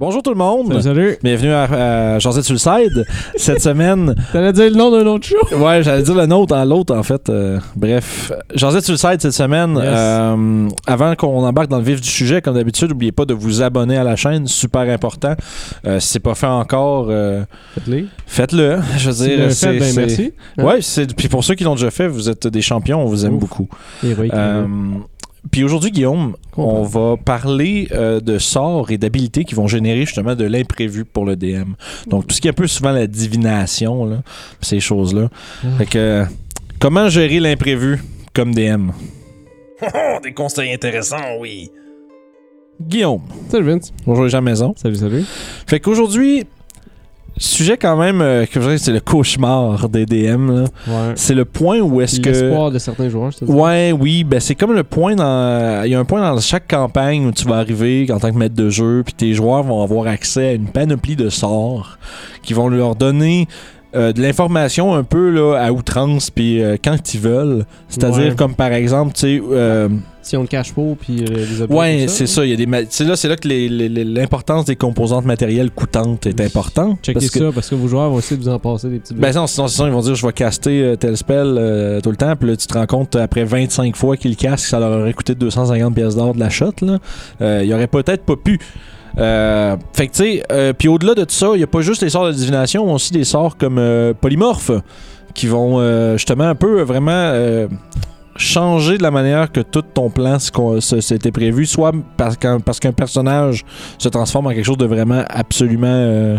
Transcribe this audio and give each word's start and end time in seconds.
Bonjour 0.00 0.22
tout 0.22 0.30
le 0.30 0.36
monde. 0.36 0.80
Salut. 0.80 1.16
Bienvenue 1.24 1.50
à, 1.50 1.64
à 2.14 2.18
Josette 2.20 2.44
Suicide. 2.44 3.04
Cette 3.34 3.60
semaine, 3.68 4.14
T'allais 4.32 4.52
dire 4.52 4.66
le 4.70 4.76
nom 4.76 4.92
d'un 4.92 5.04
autre 5.04 5.26
show? 5.26 5.34
ouais, 5.56 5.82
j'allais 5.82 6.04
dire 6.04 6.14
le 6.14 6.26
nôtre 6.26 6.54
en 6.54 6.64
l'autre 6.64 6.94
en 6.94 7.02
fait. 7.02 7.28
Euh, 7.28 7.58
bref, 7.74 8.30
Josette 8.54 8.84
Suicide 8.84 9.20
cette 9.20 9.32
semaine. 9.32 9.74
Yes. 9.74 9.84
Euh, 9.84 10.68
avant 10.86 11.16
qu'on 11.16 11.44
embarque 11.44 11.66
dans 11.68 11.78
le 11.78 11.82
vif 11.82 12.00
du 12.00 12.08
sujet, 12.08 12.40
comme 12.40 12.54
d'habitude, 12.54 12.90
n'oubliez 12.90 13.10
pas 13.10 13.24
de 13.24 13.34
vous 13.34 13.60
abonner 13.60 13.96
à 13.96 14.04
la 14.04 14.14
chaîne, 14.14 14.46
super 14.46 14.82
important. 14.82 15.34
Euh, 15.84 15.98
si 15.98 16.10
c'est 16.10 16.20
pas 16.20 16.36
fait 16.36 16.46
encore, 16.46 17.08
euh, 17.10 17.42
Faites-les. 17.74 18.06
faites-le. 18.24 18.78
Je 18.98 19.10
veux 19.10 19.26
dire, 19.26 19.38
le 19.46 19.50
c'est- 19.50 19.78
ben 19.80 19.82
c'est- 19.82 20.00
merci. 20.00 20.32
Hein? 20.58 20.62
Ouais, 20.64 20.78
c'est 20.80 21.12
puis 21.12 21.26
pour 21.26 21.42
ceux 21.42 21.56
qui 21.56 21.64
l'ont 21.64 21.74
déjà 21.74 21.90
fait, 21.90 22.06
vous 22.06 22.28
êtes 22.30 22.46
des 22.46 22.62
champions, 22.62 23.02
on 23.02 23.06
vous 23.06 23.26
aime 23.26 23.34
Ouf. 23.34 23.40
beaucoup. 23.40 23.68
Héroïque. 24.06 24.32
Puis 25.50 25.64
aujourd'hui, 25.64 25.90
Guillaume, 25.90 26.34
on 26.56 26.82
va 26.82 27.16
parler 27.16 27.88
euh, 27.92 28.20
de 28.20 28.38
sorts 28.38 28.90
et 28.90 28.98
d'habilités 28.98 29.44
qui 29.44 29.54
vont 29.54 29.66
générer 29.66 30.04
justement 30.04 30.34
de 30.34 30.44
l'imprévu 30.44 31.04
pour 31.04 31.24
le 31.24 31.36
DM. 31.36 31.72
Donc, 32.06 32.26
tout 32.26 32.34
ce 32.34 32.40
qui 32.40 32.48
est 32.48 32.50
un 32.50 32.54
peu 32.54 32.66
souvent 32.66 32.92
la 32.92 33.06
divination, 33.06 34.04
là, 34.04 34.22
ces 34.60 34.80
choses-là. 34.80 35.28
Ah. 35.64 35.66
Fait 35.78 35.86
que, 35.86 36.24
comment 36.78 37.08
gérer 37.08 37.40
l'imprévu 37.40 38.02
comme 38.34 38.54
DM? 38.54 38.90
Oh, 39.80 40.18
des 40.24 40.32
conseils 40.32 40.72
intéressants, 40.72 41.36
oui. 41.38 41.70
Guillaume, 42.80 43.22
Salut 43.48 43.64
Vince. 43.64 43.92
bonjour 44.04 44.24
les 44.24 44.30
gens 44.30 44.38
à 44.38 44.40
la 44.40 44.50
maison. 44.50 44.74
Salut, 44.76 44.96
salut. 44.96 45.24
Fait 45.68 45.78
qu'aujourd'hui, 45.78 46.44
sujet 47.38 47.76
quand 47.76 47.96
même, 47.96 48.20
euh, 48.20 48.46
que 48.46 48.76
c'est 48.76 48.92
le 48.92 49.00
cauchemar 49.00 49.88
des 49.88 50.06
DM. 50.06 50.50
Ouais. 50.50 50.66
C'est 51.14 51.34
le 51.34 51.44
point 51.44 51.80
où 51.80 52.00
est-ce 52.00 52.20
que... 52.20 52.28
L'espoir 52.30 52.70
de 52.70 52.78
certains 52.78 53.08
joueurs, 53.08 53.30
je 53.30 53.38
te 53.38 53.44
dis. 53.44 53.50
Ouais, 53.52 53.92
oui, 53.98 54.24
ben 54.24 54.40
c'est 54.40 54.54
comme 54.54 54.72
le 54.74 54.84
point 54.84 55.14
dans. 55.14 55.82
Il 55.84 55.90
y 55.90 55.94
a 55.94 55.98
un 55.98 56.04
point 56.04 56.20
dans 56.20 56.40
chaque 56.40 56.68
campagne 56.68 57.26
où 57.26 57.32
tu 57.32 57.46
vas 57.46 57.56
arriver 57.56 58.06
en 58.12 58.18
tant 58.18 58.30
que 58.32 58.36
maître 58.36 58.54
de 58.54 58.68
jeu, 58.70 59.02
puis 59.04 59.14
tes 59.14 59.32
joueurs 59.34 59.62
vont 59.62 59.82
avoir 59.82 60.06
accès 60.06 60.48
à 60.48 60.52
une 60.52 60.68
panoplie 60.68 61.16
de 61.16 61.28
sorts 61.28 61.98
qui 62.42 62.54
vont 62.54 62.68
leur 62.68 62.94
donner. 62.96 63.46
euh, 63.96 64.12
de 64.12 64.20
l'information 64.20 64.94
un 64.94 65.02
peu 65.02 65.30
là, 65.30 65.54
à 65.56 65.72
outrance 65.72 66.30
puis 66.30 66.62
euh, 66.62 66.76
quand 66.82 67.14
ils 67.14 67.20
veulent 67.20 67.64
c'est-à-dire 67.88 68.28
Ouais. 68.28 68.34
comme 68.36 68.54
par 68.54 68.70
exemple 68.74 69.14
tu 69.14 69.20
sais 69.20 69.42
euh, 70.28 70.30
Si 70.30 70.36
on 70.36 70.42
le 70.42 70.46
cache 70.46 70.72
pas, 70.72 70.82
puis 71.00 71.20
euh, 71.22 71.26
les 71.28 71.62
objets. 71.62 71.74
ouais 71.74 72.04
c'est 72.08 72.26
ça 72.26 72.44
il 72.44 72.50
y 72.50 72.52
a 72.52 72.56
des 72.56 72.86
c'est 72.90 73.04
là 73.04 73.16
c'est 73.16 73.28
là 73.28 73.36
que 73.36 73.48
l'importance 73.48 74.64
des 74.64 74.76
composantes 74.76 75.24
matérielles 75.24 75.70
coûtantes 75.70 76.26
est 76.26 76.40
importante 76.40 76.98
Checkez 77.02 77.14
parce 77.14 77.30
que 77.30 77.38
ça, 77.38 77.52
parce 77.52 77.68
que 77.68 77.74
vos 77.74 77.88
joueurs 77.88 78.10
vont 78.10 78.18
essayer 78.18 78.36
de 78.36 78.42
vous 78.42 78.48
en 78.48 78.58
passer 78.58 78.88
des 78.88 78.98
petites 78.98 79.16
ben 79.16 79.34
non, 79.34 79.46
sinon, 79.46 79.68
sinon, 79.68 79.86
ils 79.86 79.92
vont 79.92 80.00
dire 80.00 80.14
je 80.14 80.26
vais 80.26 80.32
caster 80.32 80.82
euh, 80.82 80.96
tel 80.96 81.16
spell 81.16 81.56
euh, 81.58 82.00
tout 82.00 82.10
le 82.10 82.16
temps. 82.16 82.34
Puis 82.36 82.48
là, 82.48 82.56
tu 82.56 82.66
te 82.66 82.74
rends 82.74 82.86
compte 82.86 83.16
après 83.16 83.44
25 83.44 83.96
fois 83.96 84.16
qu'ils 84.16 84.32
le 84.32 84.36
castent, 84.36 84.66
ça 84.66 84.78
leur 84.78 85.00
aurait 85.00 85.12
coûté 85.12 85.34
250 85.34 85.94
pièces 85.94 86.16
d'or 86.16 86.34
de 86.34 86.40
la 86.40 86.50
shot. 86.50 86.72
Là. 86.82 87.62
Il 87.62 87.72
aurait 87.72 87.86
peut-être 87.86 88.24
pas 88.24 88.36
pu. 88.36 88.58
Euh, 89.18 89.76
fait 89.94 90.06
que 90.06 90.12
tu 90.12 90.22
sais, 90.22 90.42
euh, 90.52 90.72
puis 90.72 90.88
au-delà 90.88 91.14
de 91.14 91.24
tout 91.24 91.34
ça, 91.34 91.48
il 91.54 91.58
n'y 91.58 91.64
a 91.64 91.66
pas 91.66 91.80
juste 91.80 92.02
les 92.02 92.10
sorts 92.10 92.26
de 92.26 92.32
divination, 92.32 92.86
mais 92.86 92.92
aussi 92.92 93.12
des 93.12 93.24
sorts 93.24 93.56
comme 93.56 93.78
euh, 93.78 94.14
polymorphes 94.14 94.70
qui 95.34 95.46
vont 95.46 96.16
justement 96.16 96.48
un 96.48 96.54
peu 96.56 96.82
vraiment 96.82 97.32
changer 98.38 98.96
de 98.96 99.02
la 99.02 99.10
manière 99.10 99.52
que 99.52 99.60
tout 99.60 99.82
ton 99.82 100.08
plan 100.08 100.38
s'était 100.38 101.30
prévu, 101.32 101.66
soit 101.66 101.92
parce 102.16 102.36
qu'un 102.36 102.60
parce 102.60 102.80
qu'un 102.80 102.92
personnage 102.92 103.64
se 103.98 104.08
transforme 104.08 104.46
en 104.46 104.50
quelque 104.50 104.64
chose 104.64 104.78
de 104.78 104.86
vraiment 104.86 105.22
absolument 105.28 105.86
euh, 105.88 106.38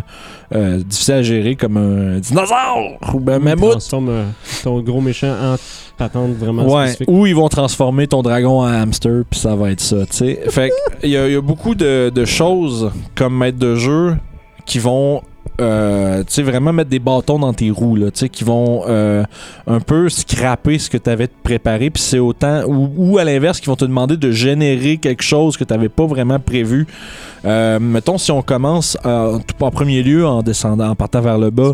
euh, 0.56 0.78
difficile 0.78 1.14
à 1.16 1.22
gérer, 1.22 1.56
comme 1.56 1.78
un 1.78 2.20
dinosaure 2.20 2.98
ou 3.14 3.22
un 3.30 3.40
mammouth. 3.40 3.72
transforment 3.72 4.10
euh, 4.10 4.24
ton 4.64 4.80
gros 4.82 5.02
méchant 5.02 5.32
en 5.32 5.56
patente 5.98 6.32
vraiment 6.38 6.66
Ouais, 6.66 6.96
ou 7.08 7.26
ils 7.28 7.36
vont 7.36 7.50
transformer 7.50 8.08
ton 8.08 8.22
dragon 8.24 8.62
en 8.62 8.66
hamster, 8.68 9.24
puis 9.30 9.40
ça 9.40 9.56
va 9.56 9.72
être 9.72 9.82
ça, 9.82 10.06
tu 10.06 10.18
sais. 10.18 10.42
Fait 10.50 10.70
que, 10.70 10.74
il 11.06 11.10
y, 11.12 11.18
a- 11.18 11.28
il 11.28 11.34
y 11.34 11.38
a 11.38 11.42
beaucoup 11.42 11.76
de, 11.76 12.10
de 12.10 12.26
choses 12.26 12.90
comme 13.16 13.38
maître 13.38 13.60
de 13.60 13.76
jeu 13.76 14.16
qui 14.66 14.80
vont, 14.80 15.22
euh, 15.60 16.20
tu 16.20 16.26
sais, 16.34 16.44
vraiment 16.44 16.72
mettre 16.74 16.90
des 16.90 17.00
bâtons 17.00 17.40
dans 17.40 17.54
tes 17.54 17.70
roues, 17.72 17.96
là, 17.96 18.12
tu 18.12 18.20
sais, 18.20 18.30
qui 18.30 18.44
vont 18.44 18.84
euh, 18.88 19.24
un 19.68 19.80
peu 19.80 20.10
scraper 20.10 20.78
ce 20.80 20.90
que 20.90 20.98
tu 20.98 21.10
avais 21.10 21.28
préparé, 21.28 21.90
puis 21.90 22.02
c'est 22.02 22.20
autant, 22.20 22.64
ou, 22.66 22.90
ou 22.96 23.18
à 23.18 23.24
l'inverse, 23.24 23.60
qui 23.60 23.68
vont 23.68 23.76
te 23.76 23.86
demander 23.86 24.18
de 24.18 24.32
générer 24.32 24.98
quelque 24.98 25.24
chose 25.24 25.58
que 25.58 25.64
tu 25.64 25.74
n'avais 25.74 25.90
pas 25.90 26.06
vraiment 26.06 26.40
prévu. 26.40 26.88
Euh, 27.46 27.80
mettons, 27.80 28.18
si 28.18 28.32
on 28.32 28.42
commence 28.42 28.98
tout- 29.04 29.64
en 29.64 29.72
premier 29.72 30.04
lieu 30.04 30.26
en 30.26 30.42
descendant, 30.42 30.90
en 30.90 30.96
partant 30.96 31.22
vers 31.22 31.38
le 31.38 31.50
bas. 31.52 31.74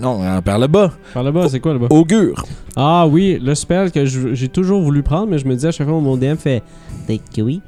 Non, 0.00 0.40
vers 0.44 0.58
le 0.58 0.66
bas. 0.66 0.92
Par 1.14 1.22
là-bas, 1.22 1.48
c'est 1.48 1.60
quoi 1.60 1.72
là-bas? 1.72 1.88
Augure. 1.90 2.44
Ah 2.76 3.06
oui, 3.08 3.38
le 3.42 3.54
spell 3.54 3.90
que 3.90 4.04
j'ai 4.04 4.48
toujours 4.48 4.82
voulu 4.82 5.02
prendre, 5.02 5.26
mais 5.28 5.38
je 5.38 5.46
me 5.46 5.54
disais 5.54 5.68
à 5.68 5.72
chaque 5.72 5.88
fois 5.88 5.98
mon 6.00 6.16
DM 6.16 6.36
fait 6.36 6.62
Peut-être 7.06 7.22
que 7.34 7.42
oui, 7.42 7.60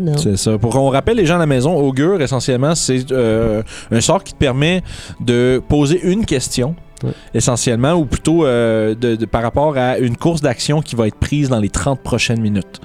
non. 0.00 0.16
C'est 0.16 0.36
ça. 0.36 0.58
Pour 0.58 0.70
qu'on 0.72 0.88
rappelle 0.90 1.16
les 1.16 1.26
gens 1.26 1.36
à 1.36 1.38
la 1.38 1.46
maison, 1.46 1.76
Augure, 1.76 2.20
essentiellement, 2.20 2.74
c'est 2.74 3.10
euh, 3.12 3.62
un 3.90 4.00
sort 4.00 4.22
qui 4.24 4.32
te 4.32 4.38
permet 4.38 4.82
de 5.20 5.62
poser 5.68 6.00
une 6.02 6.24
question. 6.26 6.74
Ouais. 7.02 7.10
Essentiellement, 7.34 7.92
ou 7.94 8.04
plutôt 8.06 8.46
euh, 8.46 8.94
de, 8.94 9.16
de- 9.16 9.26
par 9.26 9.42
rapport 9.42 9.76
à 9.76 9.98
une 9.98 10.16
course 10.16 10.40
d'action 10.40 10.80
qui 10.80 10.96
va 10.96 11.06
être 11.06 11.16
prise 11.16 11.48
dans 11.48 11.58
les 11.60 11.68
30 11.68 12.00
prochaines 12.00 12.40
minutes. 12.40 12.80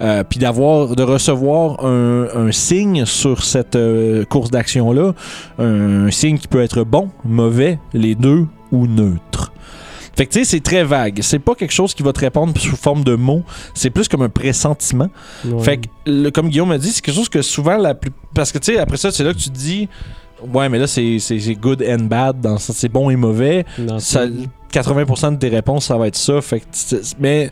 Euh, 0.00 0.22
puis 0.22 0.38
d'avoir 0.38 0.94
de 0.94 1.02
recevoir 1.02 1.84
un, 1.84 2.28
un 2.34 2.52
signe 2.52 3.04
sur 3.04 3.42
cette 3.42 3.74
euh, 3.74 4.24
course 4.24 4.48
d'action 4.52 4.92
là 4.92 5.12
un, 5.58 6.08
signe 6.12 6.38
qui 6.38 6.46
peut 6.46 6.62
être 6.62 6.84
bon 6.84 7.08
mauvais 7.24 7.80
les 7.92 8.14
deux 8.14 8.46
ou 8.70 8.86
neutre 8.86 9.18
fait 10.18 10.26
que 10.26 10.32
tu 10.32 10.40
sais 10.40 10.44
c'est 10.44 10.60
très 10.62 10.84
vague 10.84 11.20
c'est 11.22 11.38
pas 11.38 11.54
quelque 11.54 11.72
chose 11.72 11.94
qui 11.94 12.02
va 12.02 12.12
te 12.12 12.20
répondre 12.20 12.52
sous 12.60 12.76
forme 12.76 13.04
de 13.04 13.14
mots 13.14 13.42
c'est 13.72 13.88
plus 13.90 14.06
comme 14.08 14.22
un 14.22 14.28
pressentiment 14.28 15.08
Ouais. 15.46 15.62
fait 15.62 15.76
que, 15.78 15.86
le- 16.06 16.30
comme 16.30 16.48
Guillaume 16.50 16.72
a 16.72 16.78
dit, 16.78 16.90
c'est 16.90 17.00
quelque 17.02 17.14
chose 17.14 17.28
que 17.28 17.40
souvent 17.42 17.76
la 17.78 17.94
plus. 17.94 18.10
Parce 18.34 18.50
que, 18.52 18.58
tu 18.58 18.72
sais, 18.72 18.78
après 18.78 18.96
ça, 18.96 19.10
c'est 19.10 19.22
là 19.24 19.32
que 19.32 19.38
tu 19.38 19.50
te 19.50 19.56
dis. 19.56 19.88
Ouais, 20.54 20.68
mais 20.68 20.78
là, 20.78 20.86
c'est 20.86 21.18
good 21.60 21.84
and 21.88 22.04
bad, 22.04 22.40
dans 22.40 22.58
c'est 22.58 22.88
bon 22.88 23.10
et 23.10 23.16
mauvais. 23.16 23.64
Non, 23.78 23.98
Ça, 23.98 24.26
c'est- 24.26 24.48
80% 24.80 25.32
de 25.32 25.36
tes 25.38 25.48
réponses, 25.48 25.86
ça 25.86 25.96
va 25.96 26.06
être 26.08 26.16
ça. 26.16 26.40
Fait 26.40 26.60
que, 26.60 26.66
mais 27.18 27.50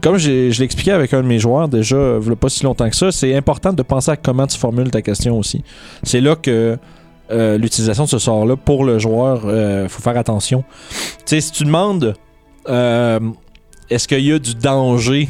comme 0.00 0.16
je 0.18 0.58
l'expliquais 0.60 0.92
avec 0.92 1.12
un 1.14 1.22
de 1.22 1.26
mes 1.26 1.38
joueurs 1.38 1.68
déjà, 1.68 1.96
euh, 1.96 2.20
il 2.22 2.28
y 2.28 2.32
a 2.32 2.36
pas 2.36 2.48
si 2.48 2.62
longtemps 2.64 2.88
que 2.88 2.96
ça, 2.96 3.10
c'est 3.12 3.34
important 3.34 3.72
de 3.72 3.82
penser 3.82 4.10
à 4.10 4.16
comment 4.16 4.46
tu 4.46 4.58
formules 4.58 4.90
ta 4.90 5.02
question 5.02 5.38
aussi. 5.38 5.62
C'est 6.02 6.20
là 6.20 6.34
que 6.36 6.78
euh, 7.30 7.56
l'utilisation 7.58 8.04
de 8.04 8.08
ce 8.08 8.18
sort-là 8.18 8.56
pour 8.56 8.84
le 8.84 8.98
joueur, 8.98 9.42
il 9.82 9.88
faut 9.88 10.02
faire 10.02 10.16
attention. 10.16 10.64
Tu 10.90 11.06
sais, 11.26 11.40
si 11.40 11.52
tu 11.52 11.64
demandes 11.64 12.14
euh, 12.68 13.20
est-ce 13.90 14.06
qu'il 14.08 14.20
y 14.20 14.32
a 14.32 14.38
du 14.38 14.54
danger, 14.54 15.26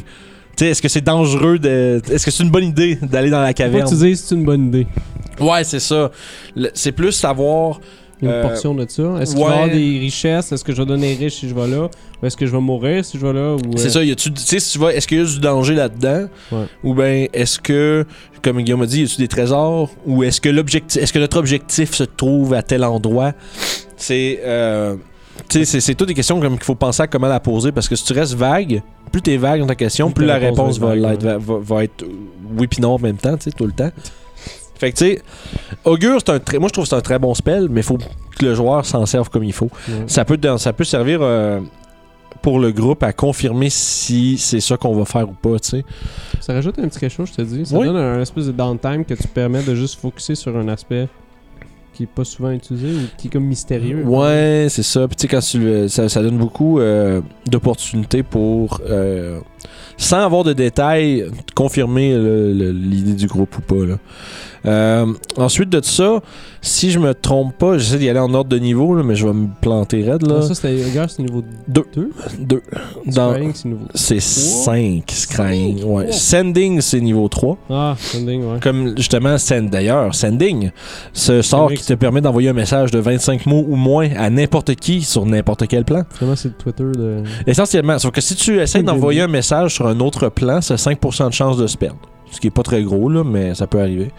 tu 0.55 0.65
sais, 0.65 0.67
est-ce 0.71 0.81
que 0.81 0.89
c'est 0.89 1.01
dangereux 1.01 1.59
de. 1.59 2.01
Est-ce 2.11 2.25
que 2.25 2.31
c'est 2.31 2.43
une 2.43 2.51
bonne 2.51 2.65
idée 2.65 2.95
d'aller 3.01 3.29
dans 3.29 3.41
la 3.41 3.47
Faut 3.47 3.53
caverne? 3.53 3.89
que 3.89 3.95
dises 3.95 4.23
c'est 4.23 4.35
une 4.35 4.45
bonne 4.45 4.67
idée. 4.67 4.87
Ouais, 5.39 5.63
c'est 5.63 5.79
ça. 5.79 6.11
C'est 6.73 6.91
plus 6.91 7.11
savoir. 7.11 7.79
Une 8.21 8.29
Euh, 8.29 8.41
portion 8.43 8.73
de 8.73 8.85
ça. 8.87 9.03
Est-ce 9.19 9.35
qu'il 9.35 9.43
va 9.43 9.49
y 9.49 9.51
ouais. 9.51 9.53
avoir 9.63 9.75
des 9.75 9.99
richesses? 9.99 10.51
Est-ce 10.53 10.63
que 10.63 10.71
je 10.73 10.81
vais 10.81 10.85
donner 10.85 11.13
riche 11.15 11.33
si 11.41 11.49
je 11.49 11.53
vais 11.55 11.67
là? 11.67 11.89
Est-ce 12.23 12.37
que 12.37 12.45
je 12.45 12.51
vais 12.51 12.61
mourir 12.61 13.03
si 13.03 13.17
je 13.19 13.25
vais 13.25 13.33
là? 13.33 13.55
Ou, 13.55 13.77
C'est 13.77 13.87
euh, 13.87 13.89
ça, 13.89 14.03
y 14.03 14.15
tu 14.15 14.31
sais, 14.35 14.59
si 14.59 14.71
tu 14.73 14.79
vas, 14.79 14.93
est-ce 14.93 15.07
qu'il 15.07 15.17
y 15.17 15.21
a 15.21 15.25
du 15.25 15.39
danger 15.39 15.73
là-dedans? 15.75 16.27
Ouais. 16.51 16.65
Ou 16.83 16.93
bien 16.93 17.25
est-ce 17.33 17.59
que, 17.59 18.05
comme 18.41 18.61
Guillaume 18.61 18.81
a 18.81 18.85
dit, 18.85 19.01
y 19.01 19.03
a-tu 19.03 19.17
des 19.17 19.27
trésors? 19.27 19.89
Ou 20.05 20.23
est-ce 20.23 20.39
que 20.41 20.49
l'objectif, 20.49 21.01
est-ce 21.01 21.11
que 21.13 21.19
notre 21.19 21.37
objectif 21.37 21.93
se 21.93 22.03
trouve 22.03 22.53
à 22.53 22.61
tel 22.63 22.83
endroit? 22.83 23.33
C'est, 23.97 24.39
euh, 24.43 24.95
c'est, 25.49 25.95
toutes 25.95 26.07
des 26.07 26.13
questions 26.13 26.39
comme 26.39 26.55
qu'il 26.55 26.63
faut 26.65 26.75
penser 26.75 27.03
à 27.03 27.07
comment 27.07 27.27
la 27.27 27.39
poser 27.39 27.71
parce 27.71 27.87
que 27.87 27.95
si 27.95 28.03
tu 28.05 28.13
restes 28.13 28.33
vague, 28.35 28.81
plus 29.11 29.21
t'es 29.21 29.37
vague 29.37 29.61
dans 29.61 29.67
ta 29.67 29.75
question, 29.75 30.11
Plus 30.11 30.25
la 30.25 30.35
réponse 30.35 30.77
réponse 30.77 30.79
va 30.79 30.95
être 30.95 31.01
vague, 31.01 31.11
l'être- 31.11 31.23
va, 31.23 31.37
va- 31.37 31.59
va 31.61 31.83
être 31.83 32.05
oui 32.57 32.67
puis 32.67 32.81
non 32.81 32.93
en 32.95 32.99
même 32.99 33.17
temps, 33.17 33.35
tu 33.37 33.43
sais, 33.45 33.51
tout 33.51 33.65
le 33.65 33.71
temps. 33.71 33.91
Fait 34.79 34.91
que 34.91 34.97
tu 34.97 35.05
sais, 35.05 35.21
Augure, 35.85 36.17
c'est 36.25 36.31
un 36.31 36.39
très, 36.39 36.59
moi 36.59 36.67
je 36.67 36.73
trouve 36.73 36.85
que 36.85 36.89
c'est 36.89 36.95
un 36.95 37.01
très 37.01 37.19
bon 37.19 37.33
spell, 37.33 37.67
mais 37.69 37.81
il 37.81 37.83
faut 37.83 37.97
que 37.97 38.43
le 38.45 38.53
joueur 38.55 38.85
s'en 38.85 39.05
serve 39.05 39.29
comme 39.29 39.43
il 39.43 39.53
faut 39.53 39.69
ouais. 39.87 39.93
ça 40.07 40.25
peut, 40.25 40.37
ça 40.57 40.73
peut 40.73 40.83
servir 40.83 41.19
euh, 41.21 41.59
pour 42.43 42.59
le 42.59 42.71
groupe 42.71 43.01
à 43.01 43.11
confirmer 43.13 43.69
si 43.71 44.37
c'est 44.37 44.59
ça 44.59 44.77
qu'on 44.77 44.93
va 44.95 45.05
faire 45.05 45.27
ou 45.27 45.33
pas, 45.33 45.57
tu 45.59 45.69
sais. 45.69 45.85
Ça 46.41 46.53
rajoute 46.53 46.77
un 46.77 46.87
petit 46.89 46.99
quelque 46.99 47.11
chose, 47.15 47.29
je 47.31 47.35
te 47.37 47.41
dis. 47.41 47.65
Ça 47.65 47.77
Oui. 47.77 47.87
donne 47.87 47.95
un 47.97 48.21
espèce 48.21 48.45
de 48.45 48.51
downtime 48.51 49.03
que 49.05 49.15
tu 49.15 49.27
permets 49.27 49.63
de 49.63 49.73
juste 49.73 49.99
focuser 49.99 50.35
sur 50.35 50.55
un 50.55 50.67
aspect 50.67 51.07
qui 51.93 52.03
est 52.03 52.07
pas 52.07 52.23
souvent 52.25 52.51
utilisé 52.51 52.87
ou 52.87 52.99
qui 53.17 53.27
est 53.27 53.29
comme 53.31 53.45
mystérieux. 53.45 54.03
Ouais, 54.03 54.65
c'est 54.69 54.83
ça. 54.83 55.07
Puis 55.07 55.15
tu 55.15 55.21
sais, 55.21 55.27
quand 55.27 55.39
tu 55.39 55.59
le- 55.59 55.87
ça, 55.87 56.09
ça 56.09 56.21
donne 56.21 56.37
beaucoup 56.37 56.79
euh, 56.79 57.21
d'opportunités 57.47 58.23
pour, 58.23 58.81
euh, 58.89 59.39
sans 59.95 60.17
avoir 60.25 60.43
de 60.43 60.53
détails, 60.53 61.25
confirmer 61.55 62.17
l'idée 62.73 63.13
du 63.13 63.27
groupe 63.27 63.55
ou 63.57 63.61
pas. 63.61 63.85
Là. 63.85 63.97
Euh, 64.65 65.05
ensuite 65.37 65.69
de 65.69 65.83
ça, 65.83 66.21
si 66.61 66.91
je 66.91 66.99
me 66.99 67.13
trompe 67.13 67.57
pas, 67.57 67.77
j'essaie 67.77 67.97
d'y 67.97 68.09
aller 68.09 68.19
en 68.19 68.33
ordre 68.33 68.49
de 68.49 68.57
niveau, 68.57 68.95
là, 68.95 69.03
mais 69.03 69.15
je 69.15 69.27
vais 69.27 69.33
me 69.33 69.47
planter 69.61 70.03
raide. 70.03 70.25
Là. 70.25 70.35
Ah, 70.39 70.41
ça, 70.41 70.55
c'était 70.55 70.77
c'est 71.09 71.19
niveau 71.19 71.43
Deux. 71.67 71.85
2. 71.95 72.09
Deux. 72.39 72.61
Dans- 73.07 73.31
Scrying, 73.33 73.51
c'est 73.53 73.65
niveau. 73.67 73.85
C'est 73.93 74.19
5 74.21 75.03
scrying. 75.11 75.79
Cinq? 75.79 75.87
Ouais. 75.87 76.11
Sending, 76.11 76.81
c'est 76.81 77.01
niveau 77.01 77.27
3. 77.27 77.57
Ah, 77.69 77.95
sending, 77.99 78.43
ouais. 78.45 78.59
Comme 78.61 78.95
justement, 78.97 79.37
send 79.37 79.69
d'ailleurs, 79.69 80.15
sending, 80.15 80.71
ce 81.11 81.41
sort 81.41 81.71
qui 81.73 81.83
te 81.83 81.93
permet 81.93 82.21
d'envoyer 82.21 82.49
un 82.49 82.53
message 82.53 82.91
de 82.91 82.99
25 82.99 83.45
mots 83.45 83.65
ou 83.67 83.75
moins 83.75 84.09
à 84.17 84.29
n'importe 84.29 84.75
qui 84.75 85.01
sur 85.01 85.25
n'importe 85.25 85.67
quel 85.67 85.83
plan. 85.83 86.03
Vraiment, 86.19 86.35
c'est 86.35 86.49
le 86.49 86.53
Twitter 86.55 86.83
de. 86.97 87.23
Essentiellement, 87.45 87.99
sauf 87.99 88.11
que 88.11 88.21
si 88.21 88.35
tu 88.35 88.59
essaies 88.61 88.83
d'envoyer 88.83 89.21
un 89.21 89.27
message 89.27 89.73
sur 89.75 89.87
un 89.87 89.99
autre 89.99 90.29
plan, 90.29 90.61
c'est 90.61 90.75
5% 90.75 91.27
de 91.27 91.33
chance 91.33 91.57
de 91.57 91.67
se 91.67 91.77
perdre. 91.77 91.97
Ce 92.31 92.39
qui 92.39 92.47
est 92.47 92.51
pas 92.51 92.63
très 92.63 92.81
gros, 92.81 93.09
là, 93.09 93.23
mais 93.23 93.53
ça 93.53 93.67
peut 93.67 93.79
arriver. 93.79 94.11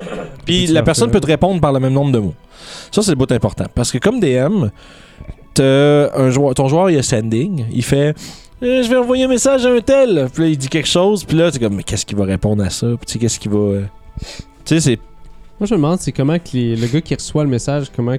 Puis 0.44 0.66
la 0.68 0.82
personne 0.82 1.10
peut 1.10 1.20
te 1.20 1.26
répondre 1.26 1.60
par 1.60 1.72
le 1.72 1.80
même 1.80 1.92
nombre 1.92 2.12
de 2.12 2.18
mots. 2.18 2.34
Ça, 2.90 3.02
c'est 3.02 3.10
le 3.10 3.16
bout 3.16 3.30
important. 3.32 3.64
Parce 3.74 3.90
que 3.92 3.98
comme 3.98 4.20
DM, 4.20 4.66
t'as 5.54 6.14
un 6.16 6.30
joueur, 6.30 6.54
ton 6.54 6.68
joueur, 6.68 6.90
il 6.90 6.98
a 6.98 7.02
sending. 7.02 7.66
Il 7.72 7.84
fait 7.84 8.14
Euh, 8.62 8.82
Je 8.82 8.88
vais 8.88 8.96
envoyer 8.96 9.24
un 9.24 9.28
message 9.28 9.64
à 9.66 9.70
un 9.70 9.80
tel. 9.80 10.28
Puis 10.32 10.42
là, 10.42 10.48
il 10.48 10.58
dit 10.58 10.68
quelque 10.68 10.88
chose. 10.88 11.24
Puis 11.24 11.36
là, 11.36 11.50
t'es 11.50 11.58
comme 11.58 11.74
Mais 11.76 11.82
qu'est-ce 11.82 12.04
qu'il 12.06 12.16
va 12.16 12.24
répondre 12.24 12.62
à 12.64 12.70
ça 12.70 12.86
Puis 12.88 13.06
tu 13.06 13.12
sais, 13.14 13.18
qu'est-ce 13.18 13.38
qu'il 13.40 13.50
va. 13.52 13.58
euh, 13.58 13.82
Tu 14.64 14.74
sais, 14.74 14.80
c'est. 14.80 14.98
Moi, 15.60 15.66
je 15.66 15.74
me 15.74 15.78
demande, 15.78 15.98
c'est 16.00 16.12
comment 16.12 16.38
que 16.38 16.48
les- 16.54 16.76
le 16.76 16.86
gars 16.86 17.00
qui 17.00 17.14
reçoit 17.14 17.42
le 17.44 17.50
message, 17.50 17.86
comment 17.94 18.14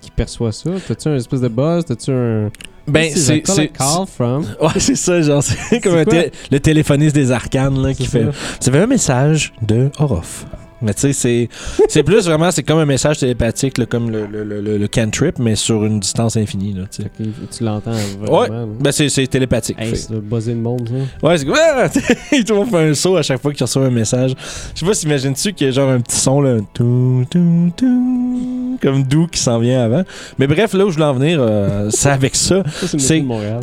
qu'il 0.00 0.12
perçoit 0.12 0.52
ça? 0.52 0.70
T'as-tu 0.86 1.08
un 1.08 1.16
espèce 1.16 1.40
de 1.40 1.48
buzz? 1.48 1.84
T'as-tu 1.84 2.10
un. 2.10 2.50
Ben, 2.88 3.10
c'est. 3.12 3.42
c'est- 3.44 3.68
call 3.68 4.06
from? 4.06 4.44
Ouais, 4.60 4.68
c'est 4.78 4.94
ça, 4.96 5.20
genre, 5.20 5.42
c'est 5.42 5.80
comme 5.80 5.94
un 5.96 6.04
le 6.50 6.60
téléphoniste 6.60 7.14
des 7.14 7.30
arcanes 7.32 7.80
là, 7.82 7.92
qui 7.94 8.06
fait. 8.06 8.24
ça. 8.24 8.30
Ça 8.60 8.72
fait 8.72 8.78
un 8.80 8.86
message 8.86 9.52
de 9.62 9.90
Orof. 9.98 10.46
Mais 10.82 10.92
tu 10.94 11.00
sais, 11.00 11.12
c'est, 11.12 11.48
c'est 11.88 12.02
plus 12.02 12.26
vraiment, 12.26 12.50
c'est 12.50 12.62
comme 12.62 12.78
un 12.78 12.84
message 12.86 13.18
télépathique, 13.18 13.78
là, 13.78 13.86
comme 13.86 14.10
le, 14.10 14.26
le, 14.26 14.44
le, 14.44 14.88
cantrip, 14.88 15.38
mais 15.38 15.54
sur 15.56 15.84
une 15.84 16.00
distance 16.00 16.36
infinie. 16.36 16.74
Là, 16.74 16.82
tu 16.90 17.64
l'entends 17.64 17.92
vraiment. 18.20 18.40
Ouais. 18.40 18.48
là. 18.48 18.64
Ben, 18.80 18.92
c'est, 18.92 19.08
c'est 19.08 19.26
télépathique. 19.26 19.76
Hey, 19.80 19.96
c'est 19.96 20.10
le 20.10 20.20
buzzer 20.20 20.52
le 20.54 20.60
monde, 20.60 20.88
ça. 20.88 21.26
Ouais, 21.26 21.38
c'est 21.38 21.44
comme. 21.46 21.56
Ah! 21.58 21.88
Tout 21.88 22.00
le 22.30 22.54
monde 22.54 22.70
fait 22.70 22.88
un 22.90 22.94
saut 22.94 23.16
à 23.16 23.22
chaque 23.22 23.40
fois 23.40 23.52
qu'il 23.52 23.62
reçoit 23.64 23.84
un 23.86 23.90
message. 23.90 24.34
Je 24.74 24.80
sais 24.80 24.86
pas, 24.86 24.94
s'imagines-tu 24.94 25.52
qu'il 25.54 25.66
y 25.66 25.70
a 25.70 25.72
genre 25.72 25.88
un 25.90 26.00
petit 26.00 26.16
son, 26.16 26.40
là. 26.42 26.58
Tout, 26.74 27.24
tout, 27.30 27.72
tout, 27.76 28.78
comme 28.82 29.02
doux 29.02 29.26
qui 29.28 29.40
s'en 29.40 29.58
vient 29.58 29.82
avant. 29.84 30.02
Mais 30.38 30.46
bref, 30.46 30.74
là 30.74 30.84
où 30.84 30.90
je 30.90 30.94
voulais 30.94 31.06
en 31.06 31.14
venir, 31.14 31.38
euh, 31.40 31.88
c'est 31.90 32.10
avec 32.10 32.36
ça. 32.36 32.62
Ça, 32.82 32.98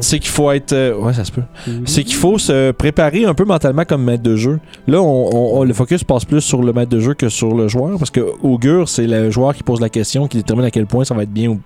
c'est 0.01 0.19
qu'il 0.19 0.30
faut 0.31 0.51
être. 0.51 0.74
euh, 0.74 0.95
ouais, 0.98 1.13
ça 1.13 1.24
se 1.25 1.31
peut. 1.31 1.44
Mhm. 1.68 1.83
c'est 1.86 2.04
qu'il 2.04 2.15
faut 2.15 2.38
se 2.38 2.71
préparer 2.71 3.25
un 3.25 3.33
peu 3.33 3.45
mentalement 3.45 3.86
comme 3.86 4.04
maître 4.04 4.24
de 4.24 4.36
jeu. 4.36 4.60
Là, 4.88 5.01
on, 5.01 5.30
on- 5.33 5.60
on- 5.60 5.63
le 5.63 5.74
focus 5.74 6.04
passe 6.04 6.25
plus 6.25 6.42
sur 6.42 6.62
le 6.63 6.74
maître 6.74 6.89
de 6.89 7.00
jeu 7.00 7.02
que 7.11 7.29
sur 7.29 7.53
le 7.53 7.67
joueur, 7.67 7.97
parce 7.97 8.11
que 8.11 8.21
augure, 8.41 8.88
c'est 8.89 9.07
le 9.07 9.29
joueur 9.29 9.53
qui 9.53 9.63
pose 9.63 9.81
la 9.81 9.89
question, 9.89 10.27
qui 10.27 10.38
détermine 10.38 10.65
à 10.65 10.71
quel 10.71 10.85
point 10.85 11.03
ça 11.03 11.13
va 11.13 11.23
être 11.23 11.33
bien 11.33 11.50
ou, 11.50 11.59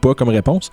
pas 0.00 0.14
comme 0.14 0.28
réponse. 0.28 0.70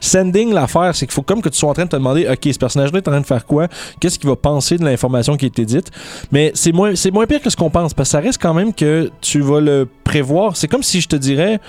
Sending, 0.00 0.52
l'affaire, 0.52 0.94
c'est 0.94 1.06
qu'il 1.06 1.14
faut 1.14 1.22
comme 1.22 1.42
que 1.42 1.48
tu 1.48 1.58
sois 1.58 1.70
en 1.70 1.74
train 1.74 1.84
de 1.84 1.90
te 1.90 1.96
demander, 1.96 2.26
ok, 2.28 2.52
ce 2.52 2.58
personnage-là 2.58 2.98
est 2.98 3.08
en 3.08 3.10
train 3.10 3.20
de 3.20 3.26
faire 3.26 3.44
quoi, 3.44 3.68
qu'est-ce 4.00 4.18
qu'il 4.18 4.28
va 4.28 4.36
penser 4.36 4.78
de 4.78 4.84
l'information 4.84 5.36
qui 5.36 5.46
été 5.46 5.64
dite? 5.64 5.90
Mais 6.32 6.50
c'est 6.54 6.72
moins, 6.72 6.94
c'est 6.94 7.10
moins 7.10 7.26
pire 7.26 7.40
que 7.40 7.50
ce 7.50 7.56
qu'on 7.56 7.70
pense, 7.70 7.94
parce 7.94 8.08
que 8.08 8.12
ça 8.12 8.20
reste 8.20 8.40
quand 8.40 8.54
même 8.54 8.72
que 8.72 9.10
tu 9.20 9.40
vas 9.40 9.60
le 9.60 9.86
prévoir. 10.04 10.56
C'est 10.56 10.68
comme 10.68 10.82
si 10.82 11.00
je 11.00 11.08
te 11.08 11.16
dirais, 11.16 11.60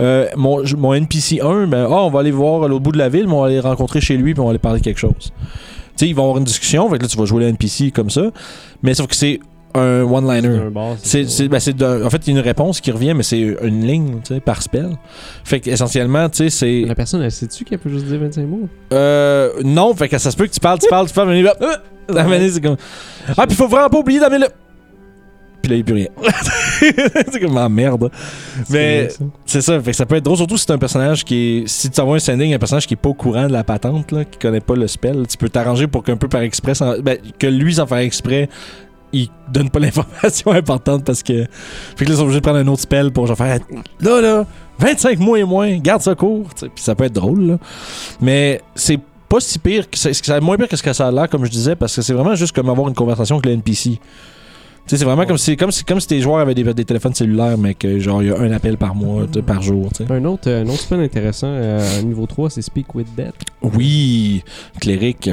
euh, 0.00 0.26
mon, 0.36 0.62
mon 0.76 0.94
NPC 0.94 1.40
1, 1.40 1.66
ben, 1.66 1.86
ah, 1.88 2.02
on 2.02 2.10
va 2.10 2.20
aller 2.20 2.30
voir 2.30 2.64
à 2.64 2.68
l'autre 2.68 2.82
bout 2.82 2.92
de 2.92 2.98
la 2.98 3.08
ville, 3.08 3.26
mais 3.26 3.34
on 3.34 3.42
va 3.42 3.46
aller 3.46 3.60
rencontrer 3.60 4.00
chez 4.00 4.16
lui, 4.16 4.34
puis 4.34 4.40
on 4.40 4.44
va 4.44 4.50
aller 4.50 4.58
parler 4.58 4.80
de 4.80 4.84
quelque 4.84 5.00
chose. 5.00 5.14
Tu 5.20 5.32
sais, 5.96 6.08
ils 6.08 6.14
vont 6.14 6.22
avoir 6.22 6.38
une 6.38 6.44
discussion, 6.44 6.88
fait 6.88 7.00
là, 7.00 7.06
tu 7.06 7.16
vas 7.16 7.26
jouer 7.26 7.44
le 7.44 7.48
NPC 7.48 7.90
comme 7.90 8.10
ça, 8.10 8.30
mais 8.82 8.94
sauf 8.94 9.06
que 9.06 9.16
c'est 9.16 9.40
un 9.74 10.02
one-liner. 10.02 10.70
C'est, 11.02 11.48
ben, 11.48 11.56
en 11.56 12.10
fait, 12.10 12.26
il 12.26 12.32
y 12.32 12.36
a 12.36 12.38
une 12.38 12.44
réponse 12.44 12.80
qui 12.80 12.90
revient, 12.90 13.14
mais 13.14 13.22
c'est 13.22 13.40
une 13.40 13.86
ligne 13.86 14.20
tu 14.24 14.34
sais, 14.34 14.40
par 14.40 14.62
spell. 14.62 14.96
Fait 15.44 15.60
que 15.60 15.70
essentiellement, 15.70 16.28
tu 16.28 16.38
sais, 16.38 16.50
c'est. 16.50 16.86
La 16.86 16.94
personne, 16.94 17.22
elle 17.22 17.32
sait-tu 17.32 17.64
qu'elle 17.64 17.78
peut 17.78 17.90
juste 17.90 18.06
dire 18.06 18.20
25 18.20 18.46
mots? 18.46 18.68
Euh, 18.92 19.50
non, 19.64 19.94
fait 19.94 20.08
que 20.08 20.18
ça 20.18 20.30
se 20.30 20.36
peut 20.36 20.46
que 20.46 20.52
tu 20.52 20.60
parles, 20.60 20.78
tu 20.78 20.88
parles, 20.88 21.08
tu 21.08 21.14
parles, 21.14 21.28
mais 21.28 21.44
euh, 21.44 22.50
c'est 22.50 22.60
comme. 22.60 22.76
Ah, 23.36 23.46
puis 23.46 23.56
faut 23.56 23.68
vraiment 23.68 23.88
pas 23.88 23.98
oublier 23.98 24.20
d'amener 24.20 24.40
le. 24.40 24.48
Puis 25.62 25.70
là, 25.70 25.76
il 25.76 25.78
n'y 25.78 25.82
a 25.82 25.84
plus 25.84 25.94
rien. 25.94 27.22
c'est 27.32 27.40
comme 27.40 27.56
ah, 27.56 27.68
merde. 27.68 28.10
Mais 28.68 29.08
C'est 29.46 29.60
ça, 29.60 29.80
fait 29.80 29.92
que 29.92 29.96
ça 29.96 30.06
peut 30.06 30.16
être 30.16 30.24
drôle, 30.24 30.36
surtout 30.36 30.56
si 30.56 30.64
c'est 30.66 30.72
un 30.72 30.78
personnage 30.78 31.24
qui 31.24 31.36
est. 31.36 31.68
Si 31.68 31.88
tu 31.88 32.00
envoies 32.00 32.16
un 32.16 32.20
sending, 32.20 32.52
un 32.52 32.58
personnage 32.58 32.86
qui 32.86 32.94
est 32.94 32.96
pas 32.96 33.10
au 33.10 33.14
courant 33.14 33.46
de 33.46 33.52
la 33.52 33.62
patente, 33.62 34.10
là, 34.10 34.24
qui 34.24 34.38
connaît 34.38 34.60
pas 34.60 34.74
le 34.74 34.88
spell, 34.88 35.24
tu 35.28 35.36
peux 35.36 35.48
t'arranger 35.48 35.86
pour 35.86 36.02
qu'un 36.02 36.16
peu 36.16 36.28
par 36.28 36.42
exprès, 36.42 36.72
ben, 37.00 37.16
que 37.38 37.46
lui, 37.46 37.74
sans 37.74 37.86
faire 37.86 37.98
exprès, 37.98 38.48
il 39.12 39.28
donne 39.50 39.70
pas 39.70 39.78
l'information 39.80 40.52
importante 40.52 41.04
parce 41.04 41.22
que. 41.22 41.44
Fait 41.96 42.04
que 42.04 42.10
là, 42.10 42.14
ils 42.14 42.16
sont 42.16 42.22
obligés 42.22 42.40
de 42.40 42.44
prendre 42.44 42.58
un 42.58 42.68
autre 42.68 42.82
spell 42.82 43.12
pour 43.12 43.26
genre 43.26 43.36
faire. 43.36 43.60
Là, 44.00 44.20
là, 44.20 44.46
25 44.78 45.18
mois 45.18 45.38
et 45.38 45.44
moins, 45.44 45.78
garde 45.78 46.02
ça 46.02 46.14
court. 46.14 46.48
Puis 46.54 46.70
ça 46.76 46.94
peut 46.94 47.04
être 47.04 47.14
drôle, 47.14 47.42
là. 47.42 47.58
Mais 48.20 48.60
c'est 48.74 48.98
pas 49.28 49.40
si 49.40 49.58
pire 49.58 49.88
que 49.88 49.96
c'est 49.96 50.40
moins 50.40 50.56
pire 50.56 50.68
que 50.68 50.76
ce 50.76 50.82
que 50.82 50.92
ça 50.92 51.08
a 51.08 51.10
l'air, 51.10 51.28
comme 51.28 51.44
je 51.44 51.50
disais, 51.50 51.76
parce 51.76 51.96
que 51.96 52.02
c'est 52.02 52.12
vraiment 52.12 52.34
juste 52.34 52.54
comme 52.54 52.68
avoir 52.68 52.88
une 52.88 52.94
conversation 52.94 53.36
avec 53.36 53.46
le 53.46 53.52
NPC. 53.52 53.98
Sais, 54.86 54.96
c'est 54.98 55.04
vraiment 55.04 55.20
Ouais. 55.22 55.26
comme 55.28 55.38
si, 55.38 55.56
comme 55.56 55.70
si, 55.70 55.84
comme 55.84 56.00
si 56.00 56.08
tes 56.08 56.20
joueurs 56.20 56.40
avaient 56.40 56.54
des, 56.56 56.64
des 56.74 56.84
téléphones 56.84 57.14
cellulaires, 57.14 57.56
mais 57.56 57.74
que 57.74 57.98
genre 58.00 58.20
il 58.22 58.28
y 58.28 58.32
a 58.32 58.38
un 58.38 58.50
appel 58.52 58.76
par 58.76 58.94
mois, 58.94 59.26
sais, 59.32 59.40
par 59.40 59.62
jour. 59.62 59.88
Un 60.10 60.24
autre, 60.24 60.50
un 60.50 60.64
autre 60.66 60.80
spell 60.80 61.00
intéressant, 61.00 61.46
euh, 61.48 62.02
niveau 62.02 62.26
3, 62.26 62.50
c'est 62.50 62.62
Speak 62.62 62.94
with 62.94 63.06
Death. 63.16 63.34
Oui, 63.62 64.42
cléric. 64.80 65.30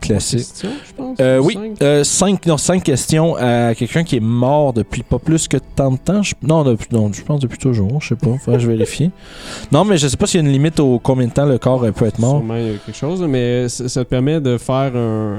Classique. 0.00 0.38
questions, 0.38 0.70
je 0.88 0.92
pense. 0.94 1.18
Euh, 1.20 1.40
ou 1.40 1.46
oui, 1.46 1.54
cinq? 1.54 1.82
euh, 1.82 2.04
cinq, 2.04 2.46
non, 2.46 2.56
cinq 2.56 2.82
questions 2.84 3.36
à 3.36 3.74
quelqu'un 3.74 4.02
qui 4.04 4.16
est 4.16 4.20
mort 4.20 4.72
depuis 4.72 5.02
pas 5.02 5.18
plus 5.18 5.46
que 5.48 5.58
tant 5.58 5.90
de 5.92 5.98
temps. 5.98 6.22
Je- 6.22 6.34
non, 6.42 6.62
depuis, 6.64 6.86
non, 6.92 7.12
je 7.12 7.22
pense 7.22 7.40
depuis 7.40 7.58
toujours, 7.58 8.00
je 8.00 8.08
sais 8.08 8.14
pas, 8.16 8.30
faudrait 8.38 8.58
que 8.58 8.64
je 8.64 8.68
vérifie. 8.70 9.10
Non, 9.72 9.84
mais 9.84 9.98
je 9.98 10.08
sais 10.08 10.16
pas 10.16 10.26
s'il 10.26 10.40
y 10.40 10.44
a 10.44 10.46
une 10.46 10.52
limite 10.52 10.80
au 10.80 10.98
combien 10.98 11.26
de 11.26 11.32
temps 11.32 11.44
le 11.44 11.58
corps 11.58 11.82
euh, 11.84 11.90
peut 11.92 12.06
être 12.06 12.18
mort. 12.20 12.38
Sûrement, 12.38 12.56
il 12.56 12.62
y 12.66 12.70
a 12.70 12.72
quelque 12.78 12.96
chose, 12.96 13.20
mais 13.28 13.68
ça, 13.68 13.88
te 14.04 14.08
permet 14.08 14.40
de 14.40 14.56
faire 14.56 14.92
un, 14.96 15.36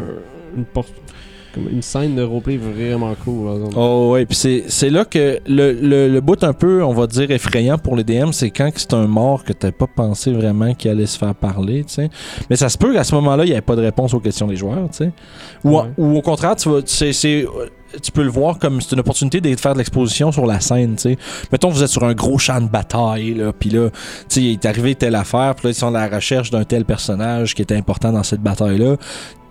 une, 0.55 0.65
por- 0.65 0.85
comme 1.53 1.67
une 1.71 1.81
scène 1.81 2.15
de 2.15 2.21
roleplay 2.23 2.57
vraiment 2.57 3.13
cool. 3.25 3.45
par 3.45 3.55
exemple. 3.55 3.73
Oh 3.77 4.09
ouais, 4.13 4.25
puis 4.25 4.35
c'est, 4.67 4.89
là 4.89 5.05
que 5.05 5.39
le, 5.47 5.73
le, 5.73 6.07
le 6.07 6.21
bout 6.21 6.43
un 6.43 6.53
peu, 6.53 6.83
on 6.83 6.93
va 6.93 7.07
dire, 7.07 7.31
effrayant 7.31 7.77
pour 7.77 7.95
les 7.95 8.03
DM, 8.03 8.31
c'est 8.31 8.49
quand 8.51 8.69
c'est 8.75 8.93
un 8.93 9.07
mort 9.07 9.43
que 9.43 9.53
t'as 9.53 9.71
pas 9.71 9.87
pensé 9.87 10.31
vraiment 10.31 10.73
qu'il 10.73 10.91
allait 10.91 11.05
se 11.05 11.17
faire 11.17 11.33
parler, 11.35 11.83
tu 11.85 11.93
sais. 11.95 12.09
Mais 12.49 12.55
ça 12.55 12.69
se 12.69 12.77
peut 12.77 12.93
qu'à 12.93 13.03
ce 13.03 13.15
moment-là, 13.15 13.45
il 13.45 13.49
n'y 13.51 13.55
ait 13.57 13.61
pas 13.61 13.75
de 13.75 13.81
réponse 13.81 14.13
aux 14.13 14.19
questions 14.19 14.47
des 14.47 14.55
joueurs, 14.55 14.89
tu 14.91 14.97
sais. 15.05 15.11
Ou, 15.63 15.77
Ouais. 15.77 15.83
ou 15.97 16.17
au 16.17 16.21
contraire, 16.21 16.55
tu, 16.55 16.69
vas, 16.69 16.81
c'est, 16.85 17.13
c'est- 17.13 17.45
tu 18.03 18.11
peux 18.11 18.21
le 18.21 18.29
voir 18.29 18.59
comme 18.59 18.81
c'est 18.81 18.91
une 18.93 18.99
opportunité 18.99 19.41
de 19.41 19.55
faire 19.55 19.73
de 19.73 19.79
l'exposition 19.79 20.31
sur 20.31 20.45
la 20.45 20.59
scène, 20.59 20.95
tu 20.95 21.01
sais. 21.01 21.17
Mettons, 21.51 21.69
vous 21.69 21.81
êtes 21.81 21.89
sur 21.89 22.03
un 22.03 22.13
gros 22.13 22.37
champ 22.37 22.61
de 22.61 22.67
bataille, 22.67 23.33
là, 23.33 23.51
puis 23.51 23.71
là, 23.71 23.89
tu 23.89 23.95
sais, 24.27 24.41
il 24.43 24.51
est 24.51 24.65
arrivé 24.65 24.93
telle 24.93 25.15
affaire, 25.15 25.55
puis 25.55 25.65
là, 25.65 25.71
ils 25.71 25.75
sont 25.75 25.87
à 25.95 26.07
la 26.07 26.15
recherche 26.15 26.51
d'un 26.51 26.63
tel 26.65 26.85
personnage 26.85 27.55
qui 27.55 27.63
était 27.63 27.75
important 27.75 28.11
dans 28.11 28.21
cette 28.21 28.41
bataille-là. 28.41 28.97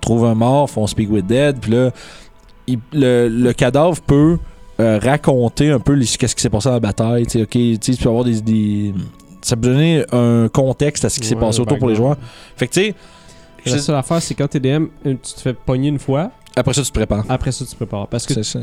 Trouvent 0.08 0.24
un 0.26 0.34
mort, 0.34 0.70
font 0.70 0.86
Speak 0.86 1.10
with 1.10 1.26
Dead, 1.26 1.58
puis 1.60 1.72
là, 1.72 1.90
il- 2.66 2.78
le, 2.92 3.28
le 3.28 3.52
cadavre 3.52 4.00
peut 4.00 4.38
euh, 4.80 4.98
raconter 5.02 5.70
un 5.70 5.80
peu 5.80 5.92
les- 5.92 6.06
qu'est-ce 6.06 6.34
qui 6.36 6.40
s'est 6.42 6.48
passé 6.50 6.68
dans 6.68 6.74
la 6.74 6.80
bataille. 6.80 7.26
Tu 7.26 7.32
sais, 7.38 7.42
ok, 7.42 7.50
tu 7.50 7.78
sais, 7.80 7.94
tu 7.94 8.02
peux 8.02 8.08
avoir 8.08 8.24
des, 8.24 8.40
des- 8.40 8.94
Ça 9.42 9.54
peut 9.56 9.68
donner 9.68 10.04
un 10.12 10.48
contexte 10.52 11.04
à 11.04 11.10
ce 11.10 11.18
qui 11.20 11.26
s'est 11.26 11.34
Ouais, 11.34 11.40
passé 11.40 11.60
autour 11.60 11.78
pour 11.78 11.88
les 11.88 11.94
joueurs. 11.94 12.16
Fait 12.56 12.66
que 12.68 12.72
tu 12.72 12.80
sais, 12.80 12.94
La 13.66 13.78
seule 13.78 13.96
affaire, 13.96 14.22
c'est 14.22 14.34
quand 14.34 14.48
t'es 14.48 14.60
DM, 14.60 14.86
tu 15.04 15.16
te 15.16 15.40
fais 15.40 15.52
pogner 15.52 15.88
une 15.88 15.98
fois, 15.98 16.30
après 16.56 16.72
ça, 16.74 16.82
tu 16.82 16.88
te 16.88 16.94
prépares. 16.94 17.24
après 17.28 17.52
ça, 17.52 17.64
tu 17.64 17.70
te 17.72 17.76
prépares. 17.76 18.06
Parce 18.08 18.24
que 18.26 18.34
C'est 18.34 18.42
ça. 18.44 18.58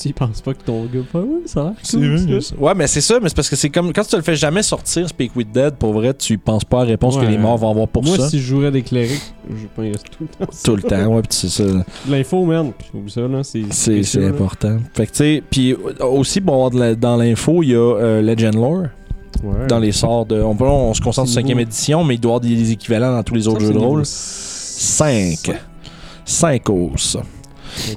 Tu 0.00 0.08
y 0.08 0.12
penses 0.12 0.40
pas 0.40 0.54
que 0.54 0.62
ton 0.64 0.84
gars 0.86 1.00
fait, 1.10 1.18
ouais, 1.18 1.26
ça 1.46 1.60
a 1.60 1.64
l'air 1.64 1.72
cool, 1.90 2.42
ça. 2.42 2.54
Ouais, 2.56 2.74
mais 2.74 2.86
c'est 2.86 3.00
ça, 3.00 3.18
mais 3.20 3.28
c'est 3.28 3.34
parce 3.36 3.48
que 3.48 3.56
c'est 3.56 3.70
comme 3.70 3.92
quand 3.92 4.02
tu 4.02 4.10
te 4.10 4.16
le 4.16 4.22
fais 4.22 4.36
jamais 4.36 4.62
sortir, 4.62 5.08
Speak 5.08 5.36
with 5.36 5.52
Dead, 5.52 5.74
pour 5.74 5.92
vrai, 5.92 6.14
tu 6.14 6.38
penses 6.38 6.64
pas 6.64 6.78
à 6.80 6.84
la 6.84 6.90
réponse 6.90 7.16
que 7.16 7.24
les 7.24 7.38
morts 7.38 7.58
vont 7.58 7.70
avoir 7.70 7.88
pour 7.88 8.02
Moi, 8.04 8.16
ça. 8.16 8.28
si 8.28 8.38
je 8.40 8.44
jouerais 8.46 8.70
des 8.70 8.82
clérics, 8.82 9.20
je 9.50 9.66
pense 9.74 10.02
tout 10.04 10.24
le 10.24 10.26
temps. 10.46 10.52
Tout 10.64 10.76
le 10.76 10.82
temps, 10.82 11.06
ouais, 11.14 11.22
pis 11.22 11.28
c'est 11.36 11.48
ça. 11.48 11.64
L'info, 12.08 12.44
man. 12.44 12.72
Oublie 12.94 13.10
ça, 13.10 13.20
là. 13.22 13.42
C'est 13.42 14.02
C'est 14.02 14.24
important. 14.26 14.78
Fait 14.94 15.06
que 15.06 15.10
tu 15.12 15.16
sais, 15.18 15.42
puis 15.50 15.72
euh, 15.72 16.04
aussi, 16.06 16.40
bon, 16.40 16.68
la- 16.70 16.94
dans 16.94 17.16
l'info, 17.16 17.62
il 17.62 17.70
y 17.70 17.74
a 17.74 17.78
euh, 17.78 18.22
Legend 18.22 18.54
Lore. 18.54 18.82
Ouais. 19.42 19.66
Dans 19.68 19.78
les 19.78 19.92
sorts 19.92 20.26
de. 20.26 20.40
On, 20.42 20.54
on 20.60 20.92
se 20.92 21.00
concentre 21.00 21.28
sur 21.28 21.36
C'est 21.40 21.46
5 21.46 21.48
nouveau. 21.48 21.60
édition, 21.60 22.04
mais 22.04 22.14
il 22.16 22.20
doit 22.20 22.32
y 22.32 22.34
avoir 22.34 22.40
des 22.40 22.72
équivalents 22.72 23.12
dans 23.12 23.22
tous 23.22 23.34
les 23.34 23.48
autres 23.48 23.60
jeux 23.60 23.72
de 23.72 23.78
rôle. 23.78 24.02
cinq. 24.04 25.38
5. 25.44 25.56
5 26.24 26.68
os. 26.70 27.16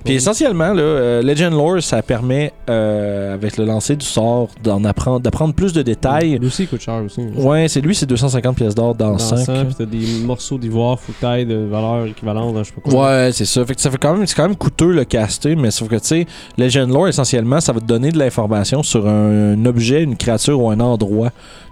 Puis 0.03 0.15
essentiellement, 0.15 0.73
là, 0.73 0.81
euh, 0.81 1.21
Legend 1.21 1.51
Lore, 1.53 1.81
ça 1.81 2.01
permet, 2.01 2.51
euh, 2.69 3.33
avec 3.33 3.57
le 3.57 3.65
lancer 3.65 3.95
du 3.95 4.05
sort, 4.05 4.49
d'en 4.63 4.83
apprendre, 4.83 5.19
d'apprendre 5.19 5.53
plus 5.53 5.73
de 5.73 5.81
détails. 5.81 6.37
Lui 6.39 6.47
aussi, 6.47 6.63
il 6.63 6.67
coûte 6.67 6.81
cher 6.81 7.01
aussi. 7.05 7.21
Ouais, 7.35 7.67
c'est 7.67 7.81
lui, 7.81 7.95
c'est 7.95 8.05
250 8.05 8.55
pièces 8.55 8.75
d'or 8.75 8.95
dans, 8.95 9.11
Dans 9.11 9.17
5. 9.17 9.37
100, 9.37 9.65
puis 9.65 9.75
t'as 9.77 9.85
des 9.85 10.05
morceaux 10.25 10.57
d'ivoire, 10.57 10.97
t'ailles 11.19 11.45
de 11.45 11.55
valeur 11.55 12.05
équivalente, 12.05 12.55
hein, 12.55 12.61
je 12.63 12.69
sais 12.69 12.75
pas 12.81 12.89
quoi. 12.89 13.05
Ouais, 13.25 13.29
c'est 13.31 13.45
ça. 13.45 13.65
Fait 13.65 13.75
que 13.75 13.81
ça 13.81 13.89
fait 13.91 13.97
quand 13.97 14.15
même, 14.15 14.25
c'est 14.27 14.35
quand 14.35 14.47
même 14.47 14.55
coûteux 14.55 14.91
le 14.91 15.05
caster, 15.05 15.55
mais 15.55 15.71
sauf 15.71 15.87
que 15.89 15.95
tu 15.95 16.01
sais, 16.07 16.27
Legend 16.57 16.89
Lore, 16.89 17.07
essentiellement, 17.07 17.59
ça 17.61 17.71
va 17.73 17.79
te 17.79 17.85
donner 17.85 18.11
de 18.11 18.17
l'information 18.19 18.83
sur 18.83 19.07
un, 19.07 19.53
un 19.53 19.65
objet, 19.65 20.03
une 20.03 20.17
créature 20.17 20.59
ou 20.59 20.69
un 20.69 20.79
endroit 20.79 21.31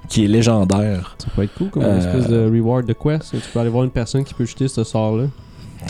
qui 0.10 0.26
est 0.26 0.28
légendaire. 0.28 1.16
Ça 1.20 1.28
peut 1.36 1.44
être 1.44 1.54
cool 1.56 1.70
comme 1.70 1.84
Euh, 1.84 1.94
une 1.94 2.00
espèce 2.00 2.28
de 2.28 2.50
reward 2.52 2.86
de 2.86 2.94
quest. 2.94 3.32
Tu 3.32 3.38
peux 3.54 3.60
aller 3.60 3.70
voir 3.70 3.84
une 3.84 3.92
personne 3.92 4.24
qui 4.24 4.34
peut 4.34 4.46
jeter 4.46 4.68
ce 4.68 4.84
sort-là. 4.84 5.26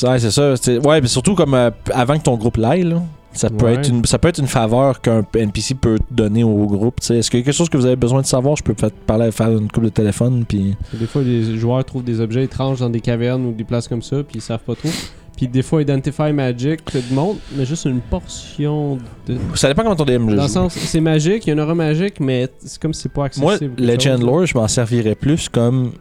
Ouais, 0.03 0.19
c'est 0.19 0.31
ça. 0.31 0.55
c'est- 0.57 0.85
Ouais, 0.85 1.01
mais 1.01 1.07
surtout 1.07 1.35
comme 1.35 1.53
euh, 1.53 1.69
avant 1.93 2.17
que 2.17 2.23
ton 2.23 2.35
groupe 2.37 2.57
l'aille, 2.57 2.83
là. 2.83 3.01
Ça 3.33 3.49
peut, 3.49 3.65
Ouais. 3.67 3.75
être 3.75 3.87
une, 3.89 4.03
ça 4.03 4.19
peut 4.19 4.27
être 4.27 4.39
une 4.39 4.47
faveur 4.47 4.99
qu'un 4.99 5.23
NPC 5.35 5.73
peut 5.75 5.97
donner 6.09 6.43
au 6.43 6.65
groupe. 6.65 6.99
Est-ce 7.09 7.31
qu'il 7.31 7.39
y 7.39 7.43
a 7.43 7.45
quelque 7.45 7.55
chose 7.55 7.69
que 7.69 7.77
vous 7.77 7.85
avez 7.85 7.95
besoin 7.95 8.21
de 8.21 8.25
savoir? 8.25 8.57
Je 8.57 8.63
peux 8.63 8.73
peut-être 8.73 8.95
parler, 9.05 9.31
faire 9.31 9.49
une 9.51 9.71
coupe 9.71 9.85
de 9.85 9.89
téléphone. 9.89 10.43
Puis... 10.45 10.75
Des 10.93 11.05
fois, 11.05 11.21
les 11.21 11.57
joueurs 11.57 11.85
trouvent 11.85 12.03
des 12.03 12.19
objets 12.19 12.43
étranges 12.43 12.79
dans 12.79 12.89
des 12.89 12.99
cavernes 12.99 13.45
ou 13.45 13.53
des 13.53 13.63
places 13.63 13.87
comme 13.87 14.01
ça, 14.01 14.17
puis 14.17 14.35
ils 14.39 14.41
savent 14.41 14.59
pas 14.59 14.75
trop. 14.75 14.89
Puis 15.37 15.47
des 15.47 15.61
fois, 15.61 15.81
Identify 15.81 16.33
Magic 16.33 16.83
te 16.83 16.97
demande, 17.09 17.37
mais 17.55 17.65
juste 17.65 17.85
une 17.85 18.01
portion 18.01 18.97
de. 19.25 19.37
Ça 19.55 19.69
dépend 19.69 19.83
comment 19.83 19.95
ton 19.95 20.03
DM 20.03 20.27
le 20.29 20.35
Dans 20.35 20.41
le 20.43 20.47
joue. 20.49 20.53
sens, 20.53 20.73
c'est 20.73 20.99
magique, 21.01 21.45
il 21.45 21.47
y 21.47 21.49
a 21.51 21.53
une 21.53 21.61
aura 21.61 21.73
magique, 21.73 22.19
mais 22.19 22.49
c'est 22.59 22.79
comme 22.81 22.93
si 22.93 23.03
c'est 23.03 23.09
pas 23.13 23.29
Moi, 23.37 23.53
accessible. 23.53 23.81
Legend 23.81 24.21
Lore, 24.21 24.45
je 24.45 24.57
m'en 24.57 24.67
servirais 24.67 25.15
plus 25.15 25.47
comme. 25.47 25.93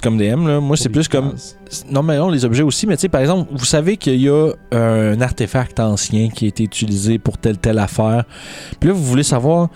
Comme 0.00 0.16
DM, 0.18 0.46
là. 0.46 0.60
Moi, 0.60 0.76
c'est 0.76 0.88
plus 0.88 1.08
comme. 1.08 1.34
Non, 1.90 2.02
mais 2.02 2.16
non, 2.18 2.28
les 2.28 2.44
objets 2.44 2.62
aussi. 2.62 2.86
Mais 2.86 2.96
tu 2.96 3.02
sais, 3.02 3.08
par 3.08 3.20
exemple, 3.20 3.48
vous 3.52 3.64
savez 3.64 3.96
qu'il 3.96 4.20
y 4.20 4.28
a 4.28 4.50
un 4.72 5.20
artefact 5.20 5.80
ancien 5.80 6.28
qui 6.28 6.44
a 6.44 6.48
été 6.48 6.64
utilisé 6.64 7.18
pour 7.18 7.38
telle, 7.38 7.58
telle 7.58 7.78
affaire. 7.78 8.24
Puis 8.80 8.88
là, 8.88 8.94
vous 8.94 9.04
voulez 9.04 9.22
savoir. 9.22 9.68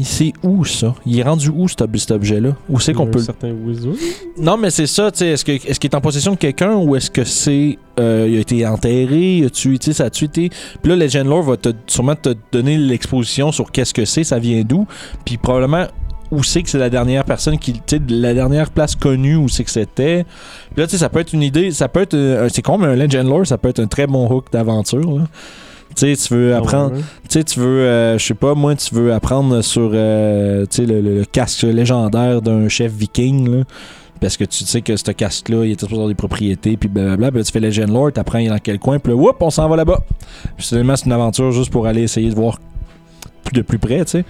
C'est 0.00 0.32
où 0.42 0.64
ça? 0.64 0.94
Il 1.04 1.18
est 1.18 1.22
rendu 1.22 1.50
où 1.54 1.68
cet, 1.68 1.82
ob- 1.82 1.94
cet 1.98 2.12
objet-là? 2.12 2.56
Où 2.70 2.80
c'est 2.80 2.94
qu'on 2.94 3.06
peut 3.06 3.18
certain. 3.18 3.52
Non, 4.38 4.56
mais 4.56 4.70
c'est 4.70 4.86
ça, 4.86 5.10
tu 5.10 5.18
sais. 5.18 5.26
Est-ce 5.28 5.44
que- 5.44 5.52
est-ce 5.52 5.78
qu'il 5.78 5.90
est 5.90 5.94
en 5.94 6.00
possession 6.00 6.32
de 6.32 6.38
quelqu'un 6.38 6.74
ou 6.76 6.96
est-ce 6.96 7.10
que 7.10 7.24
c'est. 7.24 7.76
euh, 8.00 8.26
il 8.26 8.38
a 8.38 8.40
été 8.40 8.66
enterré, 8.66 9.46
tu 9.52 9.76
sais, 9.78 9.92
ça 9.92 10.04
a-tu 10.04 10.24
été? 10.24 10.48
Puis 10.48 10.90
là, 10.90 10.96
Legend 10.96 11.26
Lore 11.26 11.42
va 11.42 11.56
te, 11.58 11.68
sûrement 11.86 12.14
te 12.16 12.30
donner 12.50 12.78
l'exposition 12.78 13.52
sur 13.52 13.70
qu'est-ce 13.70 13.92
que 13.92 14.06
c'est, 14.06 14.24
ça 14.24 14.38
vient 14.38 14.62
d'où. 14.62 14.86
Puis 15.26 15.36
probablement 15.36 15.84
où 16.32 16.42
c'est 16.42 16.62
que 16.64 16.68
c'est 16.70 16.78
la 16.78 16.90
dernière 16.90 17.24
personne 17.24 17.58
qui. 17.58 17.74
Tu 17.74 17.80
sais, 17.86 18.02
la 18.08 18.34
dernière 18.34 18.70
place 18.70 18.96
connue 18.96 19.36
où 19.36 19.48
c'est 19.48 19.62
que 19.62 19.70
c'était. 19.70 20.24
Puis 20.74 20.80
là, 20.80 20.86
tu 20.86 20.92
sais, 20.92 20.98
ça 20.98 21.08
peut 21.08 21.20
être 21.20 21.32
une 21.32 21.42
idée. 21.42 21.70
Ça 21.70 21.86
peut 21.88 22.00
être. 22.00 22.14
euh, 22.14 22.48
c'est 22.52 22.62
comme 22.62 22.82
un 22.82 22.96
Legend 22.96 23.26
Lore, 23.28 23.46
ça 23.46 23.58
peut 23.58 23.68
être 23.68 23.78
un 23.80 23.86
très 23.86 24.06
bon 24.08 24.28
hook 24.28 24.46
d'aventure, 24.52 25.18
là. 25.18 25.24
Tu 25.94 26.14
sais, 26.16 26.26
tu 26.28 26.34
veux 26.34 26.54
apprendre. 26.56 26.92
Ah 26.94 26.96
ouais, 26.96 27.02
Tu 27.28 27.38
sais, 27.38 27.44
tu 27.44 27.60
veux, 27.60 27.66
euh, 27.82 28.16
je 28.18 28.24
sais 28.26 28.32
pas, 28.34 28.54
moi, 28.54 28.74
tu 28.74 28.94
veux 28.94 29.12
apprendre 29.12 29.60
sur 29.60 29.90
euh, 29.92 30.64
tu 30.70 30.76
sais, 30.78 30.86
le, 30.86 31.00
le- 31.02 31.18
le 31.18 31.24
casque 31.26 31.62
légendaire 31.64 32.40
d'un 32.40 32.66
chef 32.68 32.92
viking, 32.92 33.58
là. 33.58 33.64
Parce 34.18 34.36
que 34.38 34.44
tu 34.44 34.64
sais 34.64 34.80
que 34.82 34.96
ce 34.96 35.10
casque-là, 35.10 35.64
il 35.66 35.72
était 35.72 35.80
supposé 35.80 35.96
avoir 35.96 36.08
des 36.08 36.14
propriétés, 36.14 36.76
puis 36.78 36.88
blablabla. 36.88 37.30
Puis 37.32 37.38
là, 37.40 37.44
tu 37.44 37.52
fais 37.52 37.60
Legend 37.60 37.90
Lore, 37.92 38.12
t'apprends 38.12 38.38
il 38.38 38.46
est 38.46 38.50
dans 38.50 38.58
quel 38.58 38.78
coin, 38.78 38.98
puis 39.00 39.12
là, 39.12 39.16
whoop, 39.18 39.36
on 39.40 39.50
s'en 39.50 39.68
va 39.68 39.76
là-bas. 39.76 39.98
Puis 40.56 40.66
finalement, 40.68 40.96
c'est 40.96 41.06
une 41.06 41.12
aventure 41.12 41.50
juste 41.52 41.70
pour 41.70 41.86
aller 41.86 42.02
essayer 42.02 42.30
de 42.30 42.34
voir 42.34 42.58
de 43.52 43.62
plus 43.62 43.78
près, 43.78 44.04
tu 44.04 44.10
sais. 44.12 44.24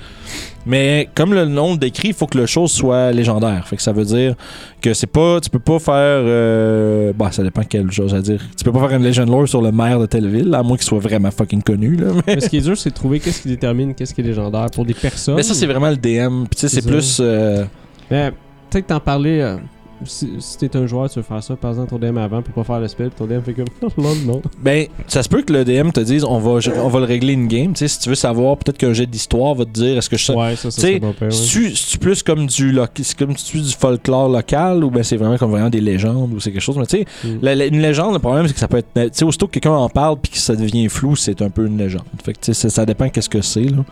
Mais 0.65 1.09
comme 1.15 1.35
le 1.35 1.45
nom 1.45 1.73
le 1.73 1.79
décrit, 1.79 2.09
il 2.09 2.15
faut 2.15 2.27
que 2.27 2.39
le 2.39 2.47
chose 2.47 2.71
soit 2.71 3.11
légendaire. 3.13 3.67
Fait 3.67 3.77
que 3.77 3.83
ça 3.83 3.93
veut 3.93 4.05
dire 4.05 4.35
que 4.81 4.95
c'est 4.95 5.07
pas. 5.09 5.41
Tu 5.41 5.51
peux 5.51 5.59
pas 5.59 5.79
faire. 5.81 5.95
Euh, 5.97 7.13
bah, 7.17 7.31
ça 7.33 7.43
dépend 7.43 7.63
quelle 7.63 7.91
chose 7.91 8.15
à 8.15 8.21
dire. 8.21 8.41
Tu 8.57 8.65
peux 8.65 8.73
pas 8.73 8.89
faire 8.89 8.97
une 8.97 9.05
Legend 9.05 9.29
Lore 9.29 9.49
sur 9.49 9.61
le 9.61 9.73
maire 9.73 9.99
de 9.99 10.07
telle 10.07 10.29
ville, 10.29 10.55
à 10.55 10.63
moins 10.63 10.77
qu'il 10.77 10.87
soit 10.87 10.99
vraiment 11.01 11.31
fucking 11.31 11.63
connu, 11.63 11.97
là. 11.97 12.13
Mais, 12.27 12.37
Mais 12.37 12.41
ce 12.41 12.49
qui 12.49 12.59
est 12.59 12.61
dur, 12.63 12.77
c'est 12.79 12.91
de 12.91 12.95
trouver 12.95 13.19
qu'est-ce 13.21 13.43
qui 13.43 13.49
détermine 13.49 13.95
qu'est-ce 13.95 14.15
qui 14.15 14.21
est 14.21 14.25
légendaire 14.25 14.67
pour 14.73 14.85
des 14.85 14.95
personnes. 14.95 15.35
mais 15.37 15.43
ça, 15.43 15.55
c'est 15.55 15.67
vraiment 15.67 15.91
le 15.91 15.97
DM. 15.97 16.45
Puis 16.45 16.57
tu 16.57 16.61
sais, 16.61 16.69
c'est 16.69 16.87
plus. 16.89 17.19
euh, 17.21 17.65
Mais 18.11 18.31
peut-être 18.71 18.87
t'en 18.87 19.01
parler. 19.01 19.41
euh, 19.41 19.57
si, 20.05 20.31
si 20.39 20.59
t'es 20.59 20.77
un 20.77 20.87
joueur, 20.87 21.09
tu 21.11 21.19
veux 21.19 21.25
faire 21.25 21.43
ça, 21.43 21.57
par 21.57 21.71
exemple 21.73 21.91
ton 21.91 21.99
DM 21.99 22.19
avant 22.19 22.43
pour 22.43 22.55
pas 22.55 22.65
faire 22.65 22.81
le 22.81 22.89
spell, 22.89 23.11
puis 23.11 23.19
ton 23.19 23.27
DM 23.27 23.41
fait 23.43 23.55
comme 23.55 23.67
non. 24.27 24.41
Ben, 24.63 24.87
ça 25.09 25.23
se 25.23 25.29
peut 25.29 25.43
que 25.43 25.53
le 25.53 25.65
DM 25.65 25.91
te 25.91 26.01
dise 26.01 26.25
on 26.25 26.39
va, 26.39 26.59
on 26.83 26.89
va 26.89 26.99
le 27.01 27.05
régler 27.07 27.35
in-game. 27.35 27.73
Tu 27.73 27.79
sais, 27.81 27.89
si 27.89 27.99
tu 28.01 28.09
veux 28.09 28.15
savoir, 28.15 28.57
peut-être 28.57 28.79
qu'un 28.79 28.93
jet 28.93 29.07
d'histoire 29.07 29.55
va 29.55 29.65
te 29.65 29.71
dire 29.71 29.97
est-ce 29.99 30.09
que 30.11 30.17
je. 30.17 30.33
Ouais, 30.33 30.57
ça, 30.57 30.71
ça 30.71 30.83
Tu 30.83 30.95
ouais. 30.95 31.99
Plus 32.01 32.23
comme 32.23 32.47
du 32.47 32.73
lo- 32.73 32.87
c'est 32.97 33.17
comme 33.17 33.35
tu 33.35 33.61
du 33.61 33.73
folklore 33.73 34.29
local 34.29 34.83
ou 34.85 34.91
ben 34.91 35.03
c'est 35.03 35.17
vraiment 35.17 35.37
comme 35.39 35.51
vraiment 35.51 35.71
des 35.71 35.81
légendes 35.81 36.33
ou 36.33 36.41
c'est 36.41 36.51
quelque 36.53 36.61
chose 36.63 36.77
mais 36.79 36.87
tu 36.87 36.99
sais 36.99 37.07
Mm. 37.25 37.47
une 37.75 37.81
légende 37.83 38.13
le 38.15 38.19
problème 38.19 38.47
c'est 38.49 38.55
que 38.55 38.59
ça 38.61 38.69
peut 38.69 38.79
être 38.79 38.89
tu 38.95 39.01
sais 39.13 39.25
aussitôt 39.25 39.47
que 39.47 39.53
quelqu'un 39.53 39.71
en 39.73 39.89
parle 39.89 40.17
puis 40.21 40.33
que 40.33 40.39
ça 40.39 40.57
devient 40.57 40.89
flou 40.89 41.15
c'est 41.17 41.41
un 41.43 41.51
peu 41.51 41.67
une 41.67 41.77
légende 41.79 42.03
fait 42.25 42.33
que 42.33 42.53
ça 42.53 42.87
dépend 42.87 43.09
qu'est-ce 43.09 43.29
que 43.29 43.41
c'est 43.43 43.63
là 43.65 43.85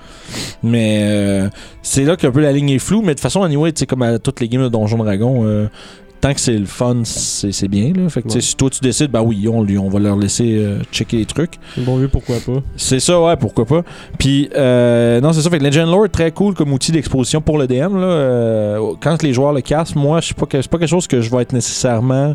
mais 0.63 1.01
euh, 1.03 1.49
c'est 1.83 2.05
là 2.05 2.17
qu'un 2.17 2.31
peu 2.31 2.41
la 2.41 2.53
ligne 2.53 2.71
est 2.71 2.79
floue 2.79 3.01
mais 3.01 3.09
de 3.09 3.13
toute 3.15 3.21
façon 3.21 3.43
anyway 3.43 3.73
tu 3.73 3.81
sais 3.81 3.87
comme 3.87 4.03
à 4.03 4.19
toutes 4.19 4.41
les 4.41 4.49
games 4.49 4.63
de 4.63 4.69
Donjon 4.69 4.99
Dragon 4.99 5.43
euh, 5.45 5.69
tant 6.21 6.35
que 6.35 6.41
c'est 6.41 6.53
le 6.59 6.67
fun 6.67 7.03
c'est 7.05 7.51
c'est 7.53 7.69
bien 7.69 7.93
là 7.95 8.09
fait 8.11 8.23
que 8.23 8.29
Ouais. 8.29 8.41
si 8.41 8.55
toi 8.55 8.69
tu 8.71 8.81
décides 8.81 9.11
bah 9.11 9.23
oui 9.23 9.49
on 9.49 9.63
lui 9.63 9.79
on 9.79 9.89
va 9.89 9.99
leur 9.99 10.17
laisser 10.17 10.57
euh, 10.59 10.79
checker 10.93 11.17
les 11.17 11.25
trucs 11.27 11.55
Bon 11.79 11.97
vieux, 11.97 12.09
pourquoi 12.09 12.37
pas. 12.45 12.61
c'est 12.77 13.01
ça, 13.01 13.21
ouais, 13.21 13.37
pourquoi 13.37 13.65
pas. 13.65 13.83
Puis, 14.19 14.51
euh, 14.57 15.21
non, 15.21 15.33
c'est 15.33 15.41
ça. 15.43 15.49
Fait 15.51 15.59
que 15.59 15.65
Legend 15.65 15.89
Lore 15.89 16.07
est 16.07 16.09
très 16.11 16.31
cool 16.33 16.55
comme 16.55 16.73
outil 16.73 16.93
d'exposition 16.93 17.41
pour 17.41 17.57
le 17.59 17.67
DM. 17.67 17.97
Là. 17.97 18.07
Euh, 18.07 18.93
quand 19.01 19.23
les 19.23 19.33
joueurs 19.33 19.53
le 19.53 19.61
cassent, 19.63 19.95
moi, 19.95 20.21
je 20.21 20.29
sais 20.29 20.35
pas 20.35 20.47
que 20.47 20.61
c'est 20.61 20.71
pas 20.71 20.79
quelque 20.79 20.89
chose 20.89 21.07
que 21.07 21.21
je 21.21 21.31
vais 21.31 21.43
être 21.43 21.53
nécessairement. 21.53 22.35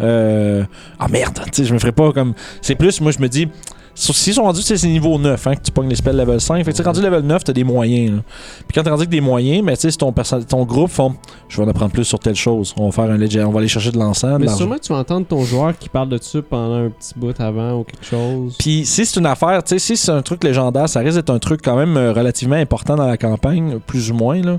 euh, 0.00 0.64
Ah 0.98 1.08
merde, 1.08 1.38
tu 1.46 1.50
sais, 1.52 1.64
je 1.64 1.72
me 1.72 1.78
ferais 1.78 1.92
pas 1.92 2.12
comme. 2.12 2.34
C'est 2.60 2.74
plus, 2.74 3.00
moi, 3.00 3.12
je 3.12 3.20
me 3.20 3.28
dis. 3.28 3.48
S'ils 3.94 4.34
sont 4.34 4.42
rendus, 4.42 4.62
c'est 4.62 4.82
niveau 4.88 5.18
9, 5.18 5.46
hein, 5.46 5.54
que 5.54 5.62
tu 5.62 5.70
pognes 5.70 5.88
les 5.88 5.94
spells 5.94 6.16
level 6.16 6.40
5. 6.40 6.64
Fait 6.64 6.72
que 6.72 6.76
tu 6.76 6.82
rendu 6.82 7.00
level 7.00 7.22
9, 7.22 7.44
t'as 7.44 7.52
des 7.52 7.62
moyens. 7.62 8.16
là. 8.16 8.22
Puis 8.66 8.74
quand 8.74 8.82
t'es 8.82 8.90
rendu 8.90 9.02
avec 9.02 9.10
des 9.10 9.20
moyens, 9.20 9.62
mais 9.64 9.76
tu 9.76 9.82
sais, 9.82 9.90
si 9.92 9.98
ton, 9.98 10.12
ton 10.12 10.64
groupe 10.64 10.90
font 10.90 11.14
Je 11.48 11.56
vais 11.56 11.62
en 11.62 11.68
apprendre 11.68 11.92
plus 11.92 12.04
sur 12.04 12.18
telle 12.18 12.34
chose. 12.34 12.74
On 12.76 12.86
va 12.86 12.92
faire 12.92 13.12
un 13.12 13.16
Legend, 13.16 13.46
on 13.46 13.50
va 13.50 13.60
aller 13.60 13.68
chercher 13.68 13.92
de 13.92 13.98
l'encens. 13.98 14.38
de 14.38 14.44
Mais 14.44 14.48
sûrement 14.48 14.76
tu 14.82 14.92
vas 14.92 14.98
entendre 14.98 15.26
ton 15.26 15.44
joueur 15.44 15.78
qui 15.78 15.88
parle 15.88 16.08
de 16.08 16.18
ça 16.20 16.40
pendant 16.42 16.86
un 16.86 16.90
petit 16.90 17.14
bout 17.16 17.38
avant 17.40 17.78
ou 17.78 17.84
quelque 17.84 18.04
chose. 18.04 18.56
Puis 18.58 18.84
si 18.84 19.06
c'est 19.06 19.20
une 19.20 19.26
affaire, 19.26 19.62
tu 19.62 19.70
sais, 19.70 19.78
si 19.78 19.96
c'est 19.96 20.12
un 20.12 20.22
truc 20.22 20.42
légendaire, 20.42 20.88
ça 20.88 21.00
risque 21.00 21.16
d'être 21.16 21.30
un 21.30 21.38
truc 21.38 21.60
quand 21.62 21.76
même 21.76 21.96
euh, 21.96 22.12
relativement 22.12 22.56
important 22.56 22.96
dans 22.96 23.06
la 23.06 23.16
campagne, 23.16 23.78
plus 23.86 24.10
ou 24.10 24.14
moins 24.14 24.40
là. 24.42 24.58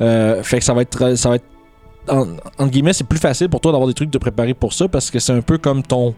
Euh, 0.00 0.42
fait 0.42 0.58
que 0.58 0.64
ça 0.64 0.72
va 0.72 0.82
être, 0.82 1.16
ça 1.16 1.28
va 1.28 1.34
être, 1.36 1.44
en, 2.08 2.22
entre 2.58 2.70
guillemets, 2.70 2.94
c'est 2.94 3.06
plus 3.06 3.18
facile 3.18 3.50
pour 3.50 3.60
toi 3.60 3.72
d'avoir 3.72 3.88
des 3.88 3.94
trucs 3.94 4.10
de 4.10 4.18
préparer 4.18 4.54
pour 4.54 4.72
ça 4.72 4.88
parce 4.88 5.10
que 5.10 5.18
c'est 5.18 5.32
un 5.32 5.42
peu 5.42 5.58
comme 5.58 5.82
ton, 5.82 6.14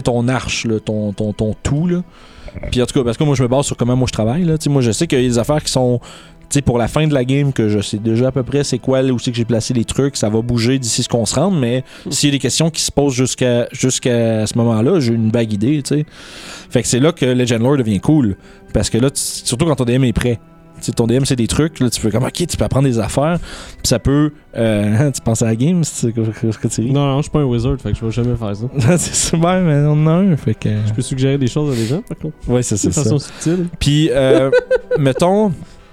ton 0.00 0.28
arche, 0.28 0.66
ton, 0.84 1.12
ton, 1.12 1.32
ton 1.32 1.54
tout 1.62 1.86
là. 1.86 2.02
Puis 2.70 2.82
en 2.82 2.86
tout 2.86 2.94
cas, 2.94 3.04
parce 3.04 3.16
que 3.16 3.24
moi 3.24 3.34
je 3.34 3.42
me 3.42 3.48
base 3.48 3.66
sur 3.66 3.76
comment 3.76 3.96
moi 3.96 4.06
je 4.06 4.12
travaille 4.12 4.44
là. 4.44 4.54
Moi 4.68 4.82
je 4.82 4.92
sais 4.92 5.06
qu'il 5.06 5.20
y 5.20 5.24
a 5.24 5.28
des 5.28 5.38
affaires 5.38 5.62
qui 5.62 5.72
sont 5.72 6.00
pour 6.60 6.76
la 6.76 6.88
fin 6.88 7.06
de 7.06 7.14
la 7.14 7.24
game, 7.24 7.52
que 7.52 7.70
je 7.70 7.80
sais 7.80 7.96
déjà 7.96 8.28
à 8.28 8.32
peu 8.32 8.42
près 8.42 8.62
c'est 8.62 8.78
quoi, 8.78 9.02
où 9.02 9.18
c'est 9.18 9.30
que 9.30 9.36
j'ai 9.38 9.46
placé 9.46 9.72
les 9.72 9.86
trucs, 9.86 10.16
ça 10.16 10.28
va 10.28 10.42
bouger 10.42 10.78
d'ici 10.78 11.02
ce 11.02 11.08
qu'on 11.08 11.24
se 11.24 11.34
rende, 11.34 11.58
mais 11.58 11.82
s'il 12.10 12.28
y 12.28 12.32
a 12.32 12.34
des 12.34 12.38
questions 12.38 12.68
qui 12.68 12.82
se 12.82 12.92
posent 12.92 13.14
jusqu'à 13.14 13.66
ce 13.72 14.58
moment-là, 14.58 15.00
j'ai 15.00 15.14
une 15.14 15.30
vague 15.30 15.52
idée, 15.52 15.82
tu 15.82 15.96
sais. 15.96 16.06
Fait 16.68 16.82
que 16.82 16.88
c'est 16.88 17.00
là 17.00 17.12
que 17.12 17.24
Legend 17.24 17.62
Lore 17.62 17.78
devient 17.78 18.00
cool. 18.00 18.36
Parce 18.74 18.90
que 18.90 18.98
là, 18.98 19.08
surtout 19.14 19.64
quand 19.64 19.76
ton 19.76 19.84
DM 19.84 20.04
est 20.04 20.12
prêt. 20.12 20.40
Ton 20.90 21.06
DM, 21.06 21.24
c'est 21.24 21.36
des 21.36 21.46
trucs, 21.46 21.78
là, 21.78 21.88
tu 21.88 22.00
peux 22.00 22.10
comme, 22.10 22.24
ok, 22.24 22.32
tu 22.32 22.56
peux 22.56 22.64
apprendre 22.64 22.88
des 22.88 22.98
affaires, 22.98 23.38
puis 23.38 23.86
ça 23.86 24.00
peut. 24.00 24.32
euh, 24.56 25.10
tu 25.14 25.20
penses 25.20 25.42
à 25.42 25.46
la 25.46 25.54
game, 25.54 25.84
c'est 25.84 26.08
ce 26.08 26.12
que, 26.12 26.50
ce 26.52 26.58
que 26.58 26.66
tu. 26.66 26.90
Non, 26.90 27.06
non, 27.06 27.16
je 27.18 27.22
suis 27.22 27.30
pas 27.30 27.38
un 27.38 27.44
wizard, 27.44 27.76
fait 27.80 27.92
que 27.92 27.98
je 27.98 28.04
vais 28.04 28.10
jamais 28.10 28.34
faire 28.34 28.56
ça. 28.56 28.66
c'est 28.98 29.14
super, 29.14 29.60
mais 29.60 29.74
on 29.86 29.92
en 29.92 30.06
a 30.08 30.10
un, 30.12 30.36
fait 30.36 30.54
que. 30.54 30.68
Je 30.86 30.92
peux 30.92 31.02
suggérer 31.02 31.38
des 31.38 31.46
choses 31.46 31.72
à 31.72 31.76
des 31.76 31.86
gens, 31.86 32.02
par 32.02 32.18
contre. 32.18 32.34
Ouais, 32.48 32.62
c'est 32.64 32.74
De 32.74 32.92
ça. 32.92 33.02
façon 33.04 33.18
subtile. 33.20 33.66
Puis, 33.78 34.08
euh, 34.10 34.50
mettons, 34.98 35.52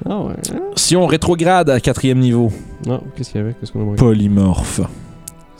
Ah 0.09 0.21
ouais. 0.21 0.33
hein? 0.53 0.59
si 0.75 0.95
on 0.95 1.05
rétrograde 1.05 1.69
à 1.69 1.79
quatrième 1.79 2.19
niveau, 2.19 2.51
Non, 2.87 3.03
qu'est-ce 3.15 3.31
qu'il 3.31 3.41
y 3.41 3.43
avait? 3.43 3.53
Qu'est-ce 3.59 3.71
qu'on 3.71 3.93
a 3.93 3.95
polymorphe. 3.95 4.81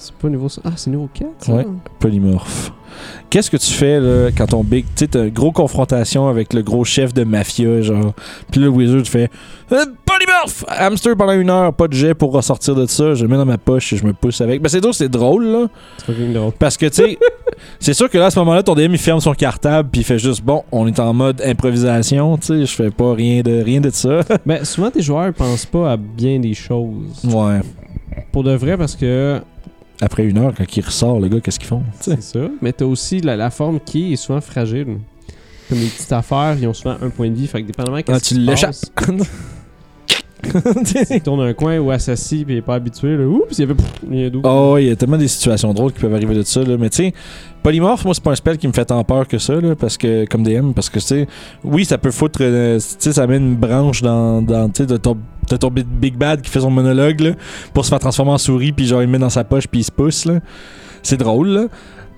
C'est 0.01 0.13
pas 0.15 0.29
niveau. 0.29 0.47
Ah, 0.63 0.71
c'est 0.77 0.89
niveau 0.89 1.09
4 1.13 1.27
ça? 1.39 1.53
Ouais. 1.53 1.67
Polymorphe. 1.99 2.71
Qu'est-ce 3.29 3.51
que 3.51 3.57
tu 3.57 3.71
fais 3.71 3.99
là, 3.99 4.29
quand 4.35 4.47
ton 4.47 4.63
big. 4.63 4.83
Tu 4.85 4.91
sais, 4.95 5.07
t'as 5.07 5.25
une 5.25 5.29
grosse 5.29 5.53
confrontation 5.53 6.27
avec 6.27 6.53
le 6.53 6.61
gros 6.63 6.83
chef 6.83 7.13
de 7.13 7.23
mafia, 7.23 7.81
genre. 7.81 8.13
Puis 8.49 8.59
là, 8.59 8.65
le 8.67 8.71
wizard 8.71 9.05
fait 9.05 9.29
Euh, 9.71 9.85
Polymorphe 10.05 10.65
Hamster 10.67 11.15
pendant 11.15 11.33
une 11.33 11.49
heure, 11.49 11.71
pas 11.73 11.87
de 11.87 11.93
jet 11.93 12.13
pour 12.15 12.31
ressortir 12.31 12.75
de 12.75 12.85
ça. 12.87 13.13
Je 13.13 13.23
le 13.23 13.27
mets 13.29 13.37
dans 13.37 13.45
ma 13.45 13.57
poche 13.59 13.93
et 13.93 13.97
je 13.97 14.05
me 14.05 14.13
pousse 14.13 14.41
avec. 14.41 14.61
Ben, 14.61 14.69
c'est 14.69 14.81
drôle, 14.81 14.93
c'est 14.93 15.09
drôle, 15.09 15.45
là. 15.45 15.67
C'est 15.99 16.05
fucking 16.07 16.33
drôle. 16.33 16.51
Parce 16.57 16.77
que, 16.77 16.87
tu 16.87 16.95
sais, 16.95 17.19
c'est 17.79 17.93
sûr 17.93 18.09
que 18.09 18.17
là, 18.17 18.27
à 18.27 18.31
ce 18.31 18.39
moment-là, 18.39 18.63
ton 18.63 18.73
DM, 18.73 18.93
il 18.93 18.97
ferme 18.97 19.19
son 19.19 19.33
cartable 19.33 19.89
puis 19.91 20.01
il 20.01 20.05
fait 20.05 20.19
juste 20.19 20.43
Bon, 20.43 20.63
on 20.71 20.87
est 20.87 20.99
en 20.99 21.13
mode 21.13 21.41
improvisation, 21.45 22.37
tu 22.37 22.47
sais, 22.47 22.65
je 22.65 22.73
fais 22.75 22.89
pas 22.89 23.13
rien 23.13 23.41
de, 23.41 23.61
rien 23.61 23.81
de 23.81 23.89
ça. 23.91 24.21
Ben, 24.45 24.65
souvent, 24.65 24.89
tes 24.89 25.01
joueurs 25.01 25.31
pensent 25.33 25.65
pas 25.67 25.91
à 25.91 25.97
bien 25.97 26.39
des 26.39 26.53
choses. 26.55 27.23
ouais. 27.25 27.59
Pour 28.31 28.43
de 28.43 28.53
vrai, 28.55 28.77
parce 28.77 28.95
que 28.95 29.39
Après 30.01 30.23
une 30.23 30.37
heure, 30.37 30.53
quand 30.55 30.77
il 30.77 30.85
ressort, 30.85 31.19
le 31.19 31.27
gars, 31.27 31.41
qu'est-ce 31.41 31.59
qu'ils 31.59 31.67
font 31.67 31.83
tu 32.01 32.11
c'est 32.11 32.21
ça. 32.21 32.39
Mais 32.61 32.71
t'as 32.71 32.85
aussi 32.85 33.19
la, 33.19 33.35
la 33.35 33.49
forme 33.49 33.79
qui 33.79 34.13
est 34.13 34.15
souvent 34.15 34.39
fragile. 34.41 34.97
Comme 35.67 35.77
les 35.79 35.87
petites 35.87 36.11
affaires, 36.13 36.55
ils 36.59 36.67
ont 36.67 36.73
souvent 36.73 36.95
un 37.01 37.09
point 37.09 37.29
de 37.29 37.35
vie. 37.35 37.47
Fait 37.47 37.61
que 37.61 37.67
dépendamment 37.67 37.97
Ah, 37.97 38.03
qu'est-ce 38.03 38.29
tu 38.29 38.35
qui 38.35 38.45
se 38.45 38.49
l'échappes. 38.49 38.75
il 41.10 41.22
tourne 41.22 41.41
un 41.41 41.53
coin 41.53 41.77
ou 41.79 41.91
assassine 41.91 42.46
puis 42.46 42.55
il 42.55 42.58
est 42.60 42.62
pas 42.62 42.75
habitué. 42.75 43.17
Là. 43.17 43.25
Oups, 43.25 43.58
il 43.58 43.60
y 43.60 43.63
avait 43.63 43.75
il 44.10 44.19
y. 44.19 44.31
Oh, 44.43 44.75
il 44.79 44.86
y 44.88 44.91
a 44.91 44.96
tellement 44.96 45.17
des 45.17 45.27
situations 45.27 45.74
drôles 45.74 45.91
qui 45.91 46.00
peuvent 46.00 46.13
arriver 46.13 46.36
de 46.36 46.43
ça, 46.43 46.63
là. 46.63 46.77
Mais 46.77 46.89
tu 46.89 46.98
sais, 46.98 47.13
Polymorphe, 47.62 48.05
moi, 48.05 48.13
c'est 48.13 48.24
pas 48.24 48.31
un 48.31 48.36
spell 48.36 48.58
qui 48.58 48.67
me 48.67 48.74
fait 48.74 48.86
tant 48.86 49.03
peur 49.03 49.27
que 49.27 49.38
ça, 49.38 49.55
là, 49.60 49.75
parce 49.75 49.98
que, 49.98 50.25
comme 50.25 50.43
DM, 50.43 50.72
parce 50.72 50.89
que, 50.89 51.00
tu 51.00 51.05
sais, 51.05 51.27
oui, 51.63 51.84
ça 51.84 51.98
peut 51.98 52.12
foutre, 52.12 52.39
euh, 52.41 52.77
tu 52.79 52.86
sais, 53.00 53.13
ça 53.13 53.27
met 53.27 53.38
une 53.38 53.55
branche 53.55 54.01
dans, 54.01 54.41
dans 54.41 54.69
tu 54.69 54.84
sais, 54.84 54.88
de 54.88 54.98
ton, 54.98 55.17
de 55.50 55.58
ton 55.58 55.69
big- 55.69 56.17
Bad 56.17 56.41
qui 56.41 56.50
fait 56.50 56.62
son 56.62 56.72
monologue, 56.72 57.19
là, 57.19 57.31
pour 57.74 57.84
se 57.84 57.89
faire 57.89 58.00
transformer 58.00 58.31
en 58.31 58.38
souris, 58.38 58.72
puis 58.72 58.86
genre, 58.86 59.03
il 59.03 59.10
met 59.10 59.19
dans 59.19 59.29
sa 59.29 59.43
poche, 59.43 59.67
puis 59.67 59.81
il 59.81 59.84
se 59.84 59.91
pousse, 59.91 60.25
là. 60.25 60.39
C'est 61.03 61.17
drôle, 61.17 61.48
là. 61.50 61.65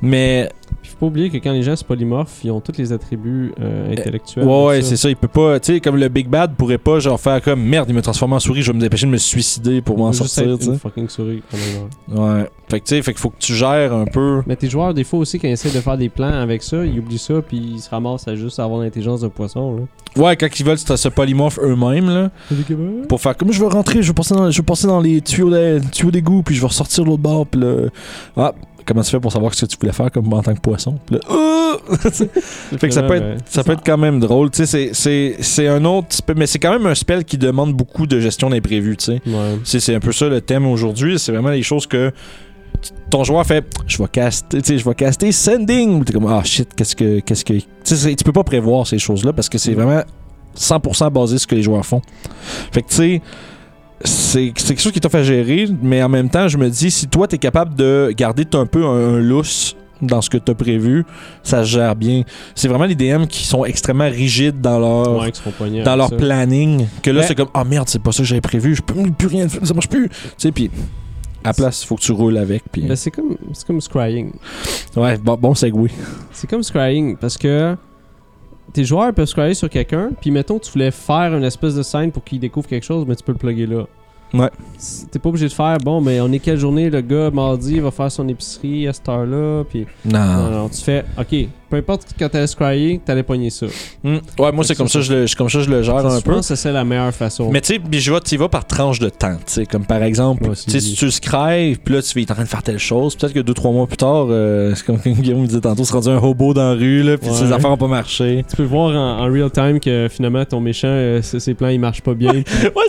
Mais, 0.04 0.50
Puis 0.82 0.90
faut 0.92 0.98
pas 0.98 1.06
oublier 1.06 1.30
que 1.30 1.38
quand 1.38 1.52
les 1.52 1.64
gens 1.64 1.76
sont 1.76 1.86
polymorphes, 1.86 2.40
ils 2.44 2.50
ont 2.52 2.60
tous 2.60 2.78
les 2.78 2.92
attributs 2.92 3.54
euh, 3.62 3.92
intellectuels. 3.92 4.46
ouais, 4.46 4.66
ouais, 4.66 4.78
de 4.80 4.84
c'est 4.84 4.98
ça, 4.98 5.10
il 5.10 5.16
peut 5.16 5.28
pas, 5.28 5.60
tu 5.60 5.74
sais, 5.74 5.80
comme 5.80 5.98
le 5.98 6.08
Big 6.10 6.28
Bad 6.28 6.56
pourrait 6.56 6.78
pas, 6.80 7.00
genre, 7.00 7.20
faire 7.20 7.42
comme, 7.42 7.62
merde, 7.62 7.88
il 7.90 7.96
me 7.96 8.02
transforme 8.02 8.34
en 8.34 8.40
souris, 8.40 8.62
je 8.64 8.72
vais 8.72 8.76
me 8.78 8.82
dépêcher 8.82 9.06
de 9.06 9.12
me 9.12 9.18
suicider 9.18 9.82
pour 9.82 9.98
m'en 9.98 10.12
sortir, 10.12 10.44
une 10.60 10.80
fucking 10.80 11.08
souris 11.10 11.44
quand 11.52 11.58
même. 11.58 12.20
Ouais. 12.20 12.50
Fait 12.70 12.80
que, 12.80 12.86
tu 12.86 12.96
sais, 12.96 13.02
fait 13.02 13.12
qu'il 13.12 13.20
faut 13.22 13.30
que 13.30 13.38
tu 13.40 13.54
gères 13.54 13.94
un 13.94 14.06
peu. 14.06 14.42
Mais 14.48 14.56
tes 14.56 14.70
joueurs, 14.70 14.94
des 14.94 15.04
fois 15.04 15.20
aussi, 15.20 15.40
quand 15.40 15.48
ils 15.48 15.52
essaient 15.52 15.70
de 15.72 15.82
faire 15.82 15.98
des 15.98 16.10
plans 16.10 16.32
avec 16.34 16.64
ça, 16.64 16.84
ils 16.86 16.98
oublient 17.00 17.18
ça, 17.18 17.42
puis 17.42 17.58
ils 17.58 17.80
se 17.80 17.90
ramassent 17.90 18.28
à 18.28 18.36
juste 18.36 18.60
avoir 18.60 18.80
l'intelligence 18.82 19.22
d'un 19.22 19.30
poisson. 19.30 19.76
Là. 19.76 19.82
Ouais, 20.24 20.36
quand 20.36 20.48
ils 20.60 20.66
veulent 20.66 20.78
se 20.78 20.96
se 20.96 21.10
polymorphe 21.10 21.60
eux-mêmes, 21.62 22.10
là. 22.10 22.32
pour 23.08 23.22
faire 23.22 23.36
comme 23.38 23.52
je 23.52 23.60
veux 23.60 23.68
rentrer, 23.68 24.02
je 24.02 24.08
veux 24.08 24.14
passer 24.14 24.34
dans, 24.34 24.50
je 24.52 24.58
veux 24.58 24.66
passer 24.66 24.88
dans 24.88 25.00
les 25.00 25.22
tuyaux 25.22 25.50
d'é- 25.50 25.80
tuyaux 25.92 26.12
d'égout, 26.12 26.44
puis 26.44 26.56
je 26.56 26.62
vais 26.62 26.68
ressortir 26.68 27.04
de 27.04 27.10
l'autre 27.10 27.22
bord, 27.22 27.46
puis 27.48 27.62
là, 27.62 27.76
ah, 28.38 28.54
comment 28.86 29.02
tu 29.02 29.10
fais 29.12 29.20
pour 29.20 29.32
savoir 29.32 29.54
ce 29.54 29.66
que 29.66 29.72
tu 29.72 29.78
voulais 29.80 29.94
faire 29.94 30.12
comme 30.12 30.32
en 30.34 30.42
tant 30.42 30.54
que 30.54 30.60
poisson? 30.62 30.96
Puis 31.06 31.16
là, 31.16 31.22
fait 32.78 32.88
que 32.88 32.94
ça 32.94 33.04
peut 33.04 33.16
être, 33.16 33.38
ça 33.46 33.64
peut 33.64 33.74
être 33.74 33.84
quand 33.86 33.98
même 33.98 34.20
drôle, 34.20 34.52
tu 34.52 34.66
sais, 34.66 34.92
c'est- 34.94 35.68
un 35.68 35.86
autre, 35.86 36.08
mais 36.36 36.48
c'est 36.48 36.60
quand 36.60 36.72
même 36.72 36.86
un 36.86 36.96
spell 36.96 37.24
qui 37.24 37.38
demande 37.38 37.74
beaucoup 37.74 38.08
de 38.08 38.20
gestion 38.20 38.50
d'imprévu, 38.50 38.98
tu 38.98 39.06
sais. 39.06 39.22
Ouais. 39.26 39.60
C'est 39.64 39.94
un 39.96 40.00
peu 40.00 40.12
ça 40.12 40.28
le 40.28 40.42
thème 40.42 40.66
aujourd'hui, 40.66 41.20
c'est 41.20 41.32
vraiment 41.32 41.50
les 41.50 41.64
choses 41.64 41.88
que 41.88 42.12
ton 43.10 43.24
joueur 43.24 43.46
fait 43.46 43.66
je 43.86 43.98
vais 44.02 44.08
caster, 44.08 44.62
tu 44.62 44.68
sais, 44.68 44.78
je 44.78 44.86
vais 44.86 44.96
caster 44.96 45.32
sending. 45.32 46.04
T'es 46.04 46.14
comme 46.14 46.28
ah 46.28 46.44
shit, 46.44 46.74
qu'est-ce 46.76 46.96
que 46.96 47.20
qu'est-ce 47.20 47.46
que 47.46 48.14
tu 48.16 48.24
peux 48.24 48.32
pas 48.32 48.44
prévoir 48.44 48.88
ces 48.88 48.98
choses-là 48.98 49.34
parce 49.34 49.50
que 49.50 49.58
c'est 49.58 49.74
vraiment 49.74 50.02
100% 50.58 51.12
basé 51.12 51.38
sur 51.38 51.42
ce 51.42 51.48
que 51.48 51.56
les 51.56 51.64
joueurs 51.64 51.86
font. 51.86 52.02
Fait 52.72 52.82
que 52.82 52.90
tu 52.90 52.96
sais 52.96 53.22
c'est 54.04 54.52
quelque 54.52 54.82
chose 54.82 54.92
qui 54.92 55.00
t'a 55.00 55.10
fait 55.10 55.24
gérer, 55.24 55.68
mais 55.82 56.02
en 56.04 56.10
même 56.10 56.30
temps, 56.30 56.48
je 56.48 56.58
me 56.58 56.70
dis, 56.70 56.92
si 56.92 57.08
toi, 57.08 57.28
t'es 57.28 57.38
capable 57.38 57.76
de 57.76 58.14
garder 58.16 58.46
un 58.54 58.66
peu 58.66 58.86
un, 58.86 59.16
un 59.16 59.20
lousse 59.20 59.76
dans 60.02 60.22
ce 60.22 60.30
que 60.32 60.38
t'as 60.38 60.56
prévu, 60.56 61.06
ça 61.44 61.64
se 61.64 61.70
gère 61.70 61.96
bien. 61.96 62.24
C'est 62.56 62.68
vraiment 62.68 62.86
les 62.86 62.96
DM 62.96 63.26
qui 63.28 63.44
sont 63.46 63.66
extrêmement 63.66 64.10
rigides 64.10 64.60
dans 64.60 64.80
leur, 64.80 65.20
Ouais, 65.20 65.32
dans 65.84 65.96
leur 65.96 66.10
ça. 66.10 66.16
planning, 66.16 66.88
que 67.04 67.12
là, 67.12 67.22
c'est 67.24 67.36
comme, 67.36 67.50
ah 67.54 67.64
merde, 67.64 67.88
c'est 67.88 68.02
pas 68.02 68.12
ça 68.12 68.20
que 68.24 68.28
j'avais 68.28 68.42
prévu, 68.42 68.74
je 68.76 68.82
peux 68.82 68.96
plus 69.12 69.28
rien 69.28 69.48
faire, 69.48 69.66
ça 69.66 69.74
marche 69.76 69.90
plus. 69.90 70.10
Tu 70.10 70.16
sais, 70.38 70.52
puis 70.52 70.72
à 71.44 71.50
la 71.50 71.54
place, 71.54 71.84
il 71.84 71.88
faut 71.88 71.96
que 71.96 72.02
tu 72.02 72.12
roules 72.12 72.38
avec, 72.38 72.64
puis 72.72 72.82
Ben, 72.84 72.96
c'est 72.96 73.12
comme, 73.12 73.36
comme 73.68 73.80
scrying. 73.82 74.32
ouais, 74.96 75.18
bon, 75.18 75.38
bon 75.40 75.54
segway. 75.54 75.90
C'est 76.32 76.50
comme 76.50 76.64
scrying 76.64 77.16
parce 77.18 77.38
que 77.38 77.76
tes 78.74 78.84
joueurs 78.84 79.14
peuvent 79.14 79.28
scryer 79.28 79.54
sur 79.54 79.70
quelqu'un, 79.70 80.10
puis 80.20 80.32
mettons 80.32 80.60
tu 80.60 80.72
voulais 80.72 80.92
faire 80.92 81.36
une 81.36 81.44
espèce 81.44 81.76
de 81.76 81.84
scène 81.84 82.12
pour 82.12 82.24
qu'il 82.24 82.40
découvre 82.40 82.68
quelque 82.68 82.84
chose, 82.86 83.06
mais 83.08 83.16
tu 83.16 83.24
peux 83.24 83.32
le 83.32 83.38
plugger 83.38 83.66
là. 83.68 83.86
Ouais. 84.34 84.50
T'es 85.12 85.20
pas 85.20 85.28
obligé 85.30 85.48
de 85.48 85.54
faire, 85.54 85.78
bon, 85.80 86.00
mais 86.00 86.22
on 86.22 86.32
est 86.32 86.40
quelle 86.40 86.58
journée, 86.58 86.90
le 86.90 87.02
gars, 87.02 87.30
mardi, 87.32 87.76
il 87.76 87.82
va 87.82 87.92
faire 87.92 88.10
son 88.12 88.28
épicerie 88.30 88.88
à 88.88 88.94
cette 88.94 89.10
heure-là, 89.10 89.64
puis. 89.70 89.86
Non, 90.06 90.20
Non. 90.20 90.50
non, 90.52 90.70
tu 90.70 90.82
fais, 90.82 91.04
ok, 91.20 91.48
peu 91.72 91.78
importe 91.78 92.08
quand 92.20 92.30
t'allais 92.30 92.48
scryer, 92.48 93.00
t'allais 93.04 93.24
pogner 93.24 93.50
ça. 93.50 93.66
Hmm. 94.04 94.18
Ouais, 94.38 94.52
moi, 94.52 94.64
c'est 94.64 94.74
que 94.74 94.78
comme 94.78 94.88
ça, 94.90 95.00
ça, 95.02 95.02
je 95.02 95.14
le, 95.14 95.26
comme 95.38 95.50
ça, 95.50 95.62
je 95.62 95.70
le 95.70 95.82
gère 95.82 96.06
un 96.06 96.18
je 96.20 96.24
peu. 96.24 96.34
pense 96.34 96.50
que 96.50 96.56
c'est 96.56 96.72
la 96.72 96.84
meilleure 96.84 97.14
façon. 97.14 97.50
Mais 97.50 97.62
tu 97.62 97.74
sais, 97.74 97.80
puis 97.80 98.00
je 98.02 98.12
vois, 98.12 98.20
tu 98.20 98.36
y 98.36 98.38
vas 98.38 98.50
par 98.50 98.66
tranche 98.66 99.00
de 99.00 99.10
temps. 99.10 99.36
Tu 99.48 99.54
sais, 99.54 99.66
comme 99.66 99.86
par 99.86 100.04
exemple, 100.04 100.50
Ouais, 100.50 100.56
si 100.56 100.94
tu 100.96 101.06
le 101.06 101.12
scribes, 101.12 101.78
puis 101.84 101.96
là, 101.96 102.02
tu 102.02 102.22
es 102.22 102.30
en 102.32 102.34
train 102.36 102.44
de 102.44 102.48
faire 102.50 102.62
telle 102.64 102.78
chose, 102.80 103.16
peut-être 103.16 103.34
que 103.34 103.40
deux, 103.40 103.54
trois 103.54 103.72
mois 103.72 103.88
plus 103.88 103.98
tard, 103.98 104.28
euh, 104.30 104.74
c'est 104.76 104.86
comme 104.86 104.98
Guillaume 105.06 105.42
me 105.42 105.48
disait 105.48 105.62
tantôt, 105.62 105.84
c'est 105.86 105.94
rendu 105.94 106.10
un 106.10 106.18
hobo 106.18 106.54
dans 106.54 106.74
la 106.74 106.76
rue, 106.76 107.04
là, 107.04 107.18
puis 107.18 107.30
Ouais. 107.30 107.36
ses 107.36 107.52
affaires 107.52 107.72
ont 107.72 107.78
pas 107.78 107.88
marché. 107.88 108.44
tu 108.50 108.56
peux 108.58 108.64
voir 108.64 108.90
en, 108.96 109.26
en 109.26 109.32
real 109.32 109.50
time 109.50 109.80
que 109.80 110.08
finalement 110.12 110.44
ton 110.46 110.60
méchant, 110.60 110.88
euh, 110.90 111.22
ses 111.22 111.54
plans 111.54 111.70
ils 111.70 111.80
marchent 111.80 112.02
pas 112.02 112.14
bien. 112.14 112.34
ouais, 112.34 112.44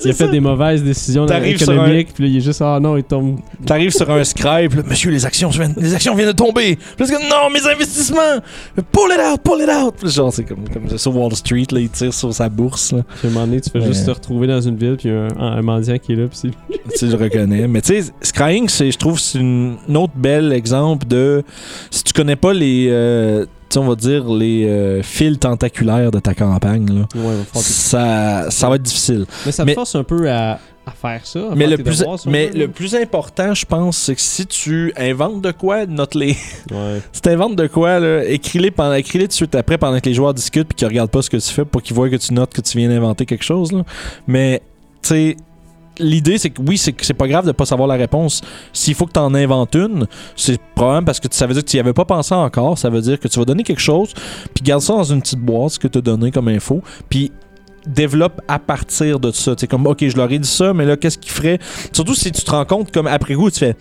il 0.04 0.10
a 0.10 0.12
fait 0.14 0.28
des 0.28 0.40
mauvaises 0.40 0.82
décisions 0.82 1.26
économiques, 1.26 2.14
puis 2.14 2.24
là 2.24 2.30
il 2.30 2.36
est 2.38 2.40
juste, 2.40 2.60
ah 2.62 2.78
non, 2.80 2.96
il 2.96 3.04
tombe. 3.04 3.38
T'arrives 3.64 3.90
sur 3.92 4.10
un 4.10 4.24
scribe, 4.24 4.70
puis 4.70 4.78
là, 4.78 4.84
monsieur, 4.88 5.10
les 5.10 5.24
actions, 5.24 5.48
viennent, 5.50 5.74
les 5.76 5.94
actions 5.94 6.14
viennent 6.14 6.28
de 6.32 6.36
tomber. 6.36 6.76
Puis 6.96 7.06
c'est 7.06 7.12
comme, 7.14 7.22
non, 7.28 7.50
mes 7.52 7.64
investissements, 7.70 8.40
pull 8.92 9.10
it 9.12 9.20
out, 9.20 9.40
pull 9.42 9.60
it 9.60 9.68
out. 9.68 9.94
Puis 10.00 10.10
genre, 10.10 10.32
c'est 10.32 10.44
comme, 10.44 10.68
comme 10.68 10.96
sur 10.98 11.16
Wall 11.16 11.34
Street, 11.34 11.66
là, 11.72 11.80
il 11.80 11.90
tire 11.90 12.14
sur 12.14 12.32
sa 12.32 12.48
bourse, 12.48 12.92
là. 12.92 13.02
Puis 13.18 13.28
à 13.28 13.30
un 13.30 13.34
moment 13.34 13.46
donné, 13.46 13.60
tu 13.60 13.70
fais 13.70 13.80
Ouais. 13.80 13.86
juste 13.86 14.06
te 14.06 14.10
retrouver 14.10 14.46
dans 14.46 14.60
une 14.60 14.76
ville, 14.76 14.96
puis 14.96 15.10
un, 15.10 15.28
un 15.38 15.62
mendiant 15.62 15.98
qui 15.98 16.12
est 16.12 16.16
là, 16.16 16.26
puis 16.28 16.38
c'est 16.40 16.50
tu 16.98 17.06
le 17.06 17.16
reconnais. 17.16 17.66
Mais 17.68 17.82
tu 17.82 18.00
sais, 18.02 18.12
Scrying, 18.22 18.68
je 18.68 18.96
trouve, 18.96 19.18
c'est 19.18 19.38
une, 19.38 19.76
un 19.88 19.94
autre 19.96 20.12
bel 20.16 20.52
exemple 20.52 21.06
de. 21.06 21.42
Si 21.90 22.02
tu 22.04 22.12
connais 22.12 22.36
pas 22.36 22.52
les. 22.52 22.88
euh, 22.90 23.46
on 23.74 23.84
va 23.84 23.94
dire 23.94 24.28
les 24.30 24.66
euh, 24.66 25.02
fils 25.02 25.38
tentaculaires 25.38 26.10
de 26.10 26.18
ta 26.18 26.34
campagne, 26.34 26.86
là, 26.92 27.06
Ouais, 27.18 27.34
ça, 27.54 28.50
ça 28.50 28.68
va 28.68 28.76
être 28.76 28.82
difficile. 28.82 29.24
Mais 29.46 29.52
ça 29.52 29.62
te 29.62 29.68
Mais- 29.68 29.74
force 29.74 29.94
un 29.94 30.04
peu 30.04 30.30
à, 30.30 30.58
à 30.86 30.90
faire 30.90 31.24
ça. 31.24 31.40
à 31.50 31.54
Mais, 31.54 31.68
faire 31.68 31.78
le 31.78 31.84
plus, 31.84 31.98
devoirs, 32.00 32.18
mais 32.26 32.50
le 32.50 32.68
important, 33.00 33.54
je 33.54 33.64
pense, 33.64 33.96
c'est 33.96 34.14
que 34.14 34.20
si 34.20 34.46
tu 34.46 34.92
inventes 34.96 35.40
de 35.40 35.52
quoi, 35.52 35.86
note-les. 35.86 36.36
Ouais. 36.70 37.02
Si 37.12 37.20
t'inventes 37.20 37.56
de 37.56 37.66
quoi, 37.66 38.00
écris-les 38.26 38.70
pendant, 38.70 38.94
écris-les 38.94 39.24
tout 39.24 39.30
de 39.30 39.34
suite 39.34 39.54
après 39.54 39.76
pendant 39.78 39.98
que 40.00 40.08
les 40.08 40.14
joueurs 40.14 40.32
discutent 40.32 40.68
puis 40.68 40.76
qu'ils 40.76 40.88
regardent 40.88 41.10
pas 41.10 41.22
ce 41.22 41.28
que 41.28 41.36
tu 41.36 41.52
fais 41.52 41.64
pour 41.64 41.82
qu'ils 41.82 41.94
voient 41.94 42.08
que 42.08 42.16
tu 42.16 42.32
notes 42.32 42.52
que 42.52 42.60
tu 42.60 42.78
viens 42.78 42.88
d'inventer 42.88 43.26
quelque 43.26 43.44
chose. 43.44 43.72
Là. 43.72 43.84
Mais, 44.26 44.62
tu 45.02 45.08
sais, 45.08 45.36
l'idée, 45.98 46.38
c'est 46.38 46.50
que 46.50 46.62
oui, 46.62 46.78
c'est 46.78 46.92
que 46.92 47.04
c'est 47.04 47.14
pas 47.14 47.28
grave 47.28 47.46
de 47.46 47.52
pas 47.52 47.66
savoir 47.66 47.88
la 47.88 47.96
réponse. 47.96 48.40
S'il 48.72 48.94
faut 48.94 49.06
que 49.06 49.12
tu 49.12 49.20
en 49.20 49.34
inventes 49.34 49.74
une, 49.74 50.06
c'est 50.36 50.60
probablement 50.74 51.04
parce 51.04 51.20
que 51.20 51.28
ça 51.30 51.46
veut 51.46 51.54
dire 51.54 51.64
que 51.64 51.68
tu 51.68 51.76
y 51.76 51.80
avais 51.80 51.92
pas 51.92 52.04
pensé 52.04 52.34
encore. 52.34 52.78
Ça 52.78 52.90
veut 52.90 53.00
dire 53.00 53.18
que 53.18 53.28
tu 53.28 53.38
vas 53.38 53.44
donner 53.44 53.62
quelque 53.62 53.80
chose, 53.82 54.14
puis 54.54 54.64
garde 54.64 54.82
ça 54.82 54.94
dans 54.94 55.04
une 55.04 55.20
petite 55.20 55.40
boîte, 55.40 55.72
ce 55.72 55.78
que 55.78 55.88
tu 55.88 55.98
as 55.98 56.02
donné 56.02 56.30
comme 56.30 56.48
info, 56.48 56.82
puis 57.08 57.32
développe 57.86 58.40
à 58.48 58.58
partir 58.58 59.20
de 59.20 59.30
ça. 59.30 59.54
C'est 59.58 59.66
comme, 59.66 59.86
ok, 59.86 60.06
je 60.06 60.16
leur 60.16 60.30
ai 60.30 60.38
dit 60.38 60.48
ça, 60.48 60.72
mais 60.72 60.84
là, 60.84 60.96
qu'est-ce 60.96 61.18
qu'il 61.18 61.32
ferait 61.32 61.58
Surtout 61.92 62.14
si 62.14 62.32
tu 62.32 62.42
te 62.42 62.50
rends 62.50 62.64
compte, 62.64 62.92
comme 62.92 63.06
après 63.06 63.34
coup, 63.34 63.50
tu 63.50 63.60
fais, 63.60 63.76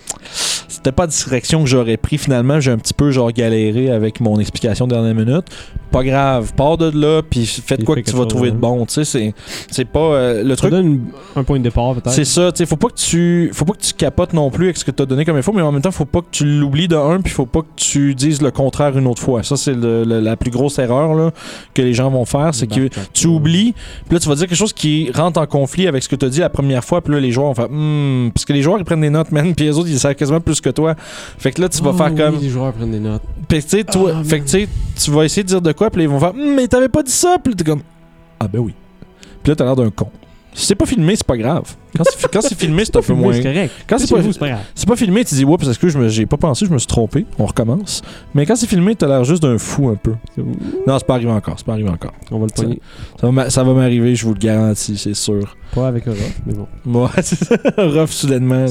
c'était 0.72 0.92
pas 0.92 1.04
la 1.04 1.08
direction 1.08 1.62
que 1.64 1.70
j'aurais 1.70 1.98
pris 1.98 2.18
finalement. 2.18 2.60
J'ai 2.60 2.72
un 2.72 2.78
petit 2.78 2.94
peu, 2.94 3.12
genre, 3.12 3.32
galéré 3.32 3.92
avec 3.92 4.20
mon 4.20 4.40
explication 4.40 4.88
de 4.88 4.94
dernière 4.94 5.14
minute. 5.16 5.46
Pas 5.92 6.04
grave, 6.04 6.54
pars 6.56 6.78
de 6.78 6.90
là, 6.98 7.22
puis 7.22 7.42
Puis 7.66 7.84
quoi 7.84 7.96
que 7.98 8.02
tu 8.02 8.16
vas 8.16 8.26
trouver 8.26 8.52
de 8.52 8.56
bon. 8.56 8.86
Tu 8.86 8.94
sais, 8.94 9.04
c'est- 9.06 9.34
c'est 9.70 9.86
pas. 9.86 10.00
euh, 10.00 10.44
le 10.44 10.50
Ça 10.52 10.56
truc 10.56 10.72
donne 10.72 11.02
un 11.36 11.44
point 11.44 11.60
de 11.60 11.64
départ, 11.64 11.94
peut-être. 11.94 12.12
c'est 12.12 12.24
ça, 12.26 12.52
tu 12.52 12.60
sais, 12.60 12.66
faut 12.66 12.78
pas 12.78 12.88
que 12.88 12.96
tu 12.96 13.52
faut 13.54 13.66
pas 13.66 13.74
que 13.74 13.82
tu 13.82 13.94
capotes 13.94 14.32
non 14.34 14.50
plus 14.50 14.66
avec 14.66 14.78
ce 14.78 14.86
que 14.86 14.92
tu 14.92 15.04
as 15.04 15.06
donné 15.06 15.26
comme 15.26 15.36
info, 15.36 15.52
mais 15.52 15.62
en 15.62 15.72
même 15.72 15.82
temps, 15.82 15.92
faut 15.92 16.06
pas 16.06 16.22
que 16.22 16.28
tu 16.32 16.46
l'oublies 16.46 16.88
de 16.88 16.96
un, 16.96 17.20
puis 17.20 17.32
faut 17.34 17.46
pas 17.46 17.62
que 17.62 17.68
tu 17.76 18.16
dises 18.16 18.42
le 18.42 18.52
contraire 18.52 18.98
une 18.98 19.06
autre 19.08 19.22
fois. 19.22 19.44
Ça 19.44 19.58
c'est 19.58 19.76
la 19.76 20.38
plus 20.38 20.50
grosse 20.52 20.80
erreur 20.80 21.14
là, 21.14 21.32
que 21.74 21.82
les 21.82 21.94
gens 21.94 22.10
vont 22.10 22.24
faire, 22.26 22.54
c'est 22.56 22.68
que 22.68 22.88
tu 23.14 23.28
oublies, 23.28 23.74
puis 24.06 24.14
là 24.14 24.20
tu 24.20 24.30
vas 24.30 24.36
dire 24.36 24.48
quelque 24.48 24.58
chose 24.58 24.72
qui 24.74 25.12
rentre 25.14 25.42
en 25.42 25.46
conflit 25.46 25.88
avec 25.88 26.04
ce 26.04 26.08
que 26.10 26.16
tu 26.16 26.26
as 26.26 26.30
dit 26.30 26.40
la 26.40 26.50
première 26.50 26.86
fois, 26.86 27.02
puis 27.02 27.14
là 27.14 27.20
les 27.20 27.32
joueurs 27.32 27.48
vont 27.50 27.56
faire 27.56 27.68
hmm, 27.70 28.32
parce 28.34 28.46
que 28.46 28.54
les 28.54 28.62
joueurs 28.62 28.78
ils 28.80 28.86
prennent 28.86 29.02
des 29.02 29.10
notes 29.10 29.32
man, 29.34 29.54
puis 29.56 29.66
les 29.66 29.78
autres 29.78 29.90
ils 29.90 30.00
savent 30.00 30.16
quasiment 30.16 30.40
plus 30.40 30.61
que 30.62 30.69
toi. 30.69 30.95
Fait 31.38 31.52
que 31.52 31.62
là 31.62 31.69
tu 31.69 31.82
vas 31.84 31.91
Oh, 31.91 31.97
faire 31.97 32.15
comme 32.15 32.39
les 32.39 32.50
joueurs 32.50 32.71
prennent 32.74 32.91
des 32.91 33.00
notes. 33.00 33.21
puis 33.47 33.62
tu 33.62 33.69
sais 33.69 33.84
toi, 33.84 34.13
Ah, 34.17 34.24
fait 34.24 34.39
que 34.39 34.45
tu 34.45 34.50
sais 34.52 34.67
tu 35.04 35.12
vas 35.12 35.26
essayer 35.26 35.43
de 35.43 35.47
dire 35.50 35.62
de 35.62 35.71
quoi, 35.71 35.89
puis 35.89 36.00
là, 36.00 36.04
ils 36.06 36.10
vont 36.10 36.19
faire 36.19 36.34
Hmm, 36.34 36.56
mais 36.56 36.67
t'avais 36.67 36.89
pas 36.89 37.04
dit 37.04 37.12
ça, 37.12 37.38
puis 37.43 37.56
t'es 37.56 37.63
comme 37.63 37.82
ah 38.39 38.47
ben 38.47 38.60
oui. 38.60 38.74
Puis 39.43 39.50
là 39.52 39.56
t'as 39.56 39.65
l'air 39.65 39.76
d'un 39.76 39.89
con. 39.89 40.10
Si 40.54 40.66
c'est 40.66 40.76
pas 40.76 40.86
filmé, 40.86 41.16
c'est 41.16 41.26
pas 41.26 41.38
grave. 41.38 41.64
Quand 41.98 42.42
c'est, 42.42 42.56
filmé, 42.58 42.84
c'est 42.86 42.96
un 42.96 43.02
peu 43.02 43.14
moins. 43.14 43.34
C'est 43.34 43.44
correct. 43.44 43.74
Quand 43.88 43.98
c'est 43.98 44.14
pas, 44.14 44.22
c'est 44.22 44.40
pas 44.40 44.48
grave. 44.50 44.60
c'est 44.76 44.88
pas 44.88 44.96
filmé, 44.96 45.26
tu 45.26 45.36
dis, 45.36 45.44
oups, 45.46 45.64
parce 45.64 45.78
que 45.78 45.90
je 45.90 46.08
j'ai 46.10 46.26
pas 46.26 46.38
pensé, 46.38 46.66
je 46.66 46.72
me 46.72 46.78
suis 46.78 46.88
trompé, 46.88 47.26
on 47.38 47.46
recommence. 47.46 48.02
Mais 48.34 48.46
quand 48.46 48.56
c'est 48.56 48.68
filmé, 48.68 48.96
t'as 48.96 49.08
l'air 49.08 49.24
juste 49.24 49.44
d'un 49.44 49.58
fou 49.58 49.90
un 49.90 49.96
peu. 49.96 50.14
Non, 50.88 50.98
c'est 50.98 51.06
pas 51.06 51.16
arrivé 51.16 51.32
encore, 51.32 51.56
c'est 51.58 51.66
pas 51.66 51.74
arrivé 51.74 51.90
encore. 51.90 52.14
On 52.32 52.40
va 52.40 52.48
le 52.48 52.54
pogner. 52.62 52.80
Ça 53.50 53.64
va, 53.64 53.74
m'arriver, 53.74 54.16
je 54.16 54.26
vous 54.26 54.34
le 54.34 54.40
garantis, 54.40 54.98
c'est 54.98 55.14
sûr. 55.14 55.56
Pas 55.76 55.88
avec 55.88 56.06
Aura, 56.08 56.18
mais 56.46 56.54
bon. 56.54 56.68
Moi, 56.86 57.10
c'est 57.22 57.44
ça, 57.44 57.56
rough 57.78 58.10
soudainement. 58.10 58.66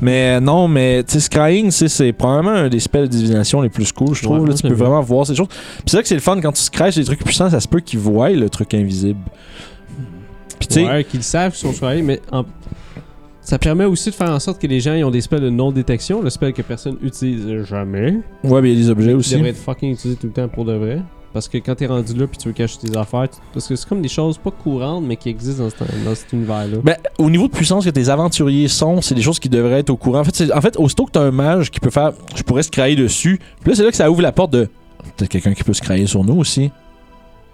Mais 0.00 0.36
euh, 0.36 0.40
non, 0.40 0.68
mais 0.68 1.02
tu 1.04 1.14
sais, 1.14 1.20
Scrying, 1.20 1.70
c'est- 1.70 1.88
c'est 1.88 2.12
probablement 2.12 2.50
un 2.56 2.68
des 2.68 2.80
spells 2.80 3.08
de 3.08 3.16
divination 3.16 3.62
les 3.62 3.70
plus 3.70 3.90
cool, 3.92 4.14
je 4.14 4.22
trouve. 4.22 4.40
Ouais, 4.40 4.48
là, 4.48 4.54
tu 4.54 4.62
peux 4.68 4.74
vraiment 4.74 5.00
voir 5.00 5.26
ces 5.26 5.34
choses. 5.34 5.48
Puis 5.48 5.84
c'est 5.86 5.96
vrai 5.96 6.02
que 6.02 6.08
c'est 6.08 6.14
le 6.14 6.20
fun 6.20 6.38
quand 6.40 6.52
tu 6.52 6.60
sur 6.62 6.90
des 6.90 7.04
trucs 7.04 7.24
puissants, 7.24 7.48
ça 7.50 7.60
se 7.60 7.68
peut 7.68 7.80
qu'ils 7.80 7.98
voient 7.98 8.30
le 8.30 8.48
truc 8.50 8.74
invisible. 8.74 9.20
Tu 10.70 10.74
sais, 10.74 10.86
Ouais, 10.86 11.04
qu'ils 11.04 11.22
savent 11.22 11.52
qu'ils 11.52 11.68
sont 11.68 11.72
choisis, 11.74 12.02
mais 12.04 12.20
en- 12.32 12.44
ça 13.40 13.58
permet 13.58 13.84
aussi 13.84 14.10
de 14.10 14.14
faire 14.14 14.30
en 14.30 14.38
sorte 14.38 14.60
que 14.60 14.66
les 14.66 14.80
gens 14.80 14.94
ils 14.94 15.04
ont 15.04 15.10
des 15.10 15.20
spells 15.20 15.40
de 15.40 15.50
non-détection, 15.50 16.22
le 16.22 16.30
spell 16.30 16.52
que 16.52 16.62
personne 16.62 16.96
utilise 17.02 17.64
jamais. 17.64 18.18
ouais, 18.44 18.62
mais 18.62 18.72
il 18.72 18.78
y 18.78 18.80
a 18.80 18.84
des 18.84 18.90
objets 18.90 19.08
Qui 19.08 19.14
aussi. 19.14 19.34
devrait 19.34 19.50
être 19.50 19.56
fucking 19.58 19.92
utilisé 19.92 20.18
tout 20.18 20.26
le 20.28 20.32
temps 20.32 20.48
pour 20.48 20.64
de 20.64 20.72
vrai. 20.74 21.02
Parce 21.32 21.46
que 21.48 21.58
quand 21.58 21.76
t'es 21.76 21.86
rendu 21.86 22.12
là 22.14 22.26
puis 22.26 22.38
tu 22.38 22.48
veux 22.48 22.54
cacher 22.54 22.76
tes 22.78 22.96
affaires, 22.98 23.28
tu- 23.30 23.38
parce 23.52 23.68
que 23.68 23.76
c'est 23.76 23.88
comme 23.88 24.02
des 24.02 24.08
choses 24.08 24.36
pas 24.36 24.50
courantes 24.50 25.04
mais 25.06 25.14
qui 25.16 25.28
existent 25.28 25.62
dans, 25.62 25.70
ce- 25.70 26.04
dans 26.04 26.14
cet 26.14 26.32
univers-là. 26.32 26.78
Ben, 26.82 26.96
au 27.18 27.30
niveau 27.30 27.46
de 27.46 27.52
puissance 27.52 27.84
que 27.84 27.90
tes 27.90 28.08
aventuriers 28.08 28.66
sont, 28.66 29.00
c'est 29.00 29.14
des 29.14 29.22
choses 29.22 29.38
qui 29.38 29.48
devraient 29.48 29.78
être 29.78 29.90
au 29.90 29.96
courant. 29.96 30.20
En 30.20 30.24
fait, 30.24 30.52
en 30.52 30.60
fait 30.60 30.76
aussitôt 30.76 31.04
que 31.06 31.12
t'as 31.12 31.22
un 31.22 31.30
mage 31.30 31.70
qui 31.70 31.78
peut 31.78 31.90
faire. 31.90 32.12
Je 32.34 32.42
pourrais 32.42 32.64
se 32.64 32.70
crailler 32.70 32.96
dessus. 32.96 33.38
Puis 33.60 33.70
là, 33.70 33.76
c'est 33.76 33.84
là 33.84 33.90
que 33.90 33.96
ça 33.96 34.10
ouvre 34.10 34.22
la 34.22 34.32
porte 34.32 34.52
de. 34.52 34.68
Peut-être 35.16 35.30
quelqu'un 35.30 35.54
qui 35.54 35.62
peut 35.62 35.72
se 35.72 35.80
crailler 35.82 36.06
sur 36.08 36.24
nous 36.24 36.34
aussi. 36.36 36.72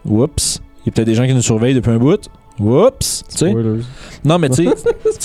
Oups. 0.07 0.61
Il 0.85 0.87
y 0.87 0.89
a 0.89 0.93
peut-être 0.93 1.07
des 1.07 1.15
gens 1.15 1.27
qui 1.27 1.35
nous 1.35 1.43
surveillent 1.43 1.75
depuis 1.75 1.91
un 1.91 1.99
bout. 1.99 2.29
Oups. 2.59 3.25
Tu 3.31 3.37
sais. 3.39 3.51
Spoilers. 3.51 3.83
Non, 4.25 4.39
mais 4.39 4.49
tu 4.49 4.65
sais, 4.65 4.71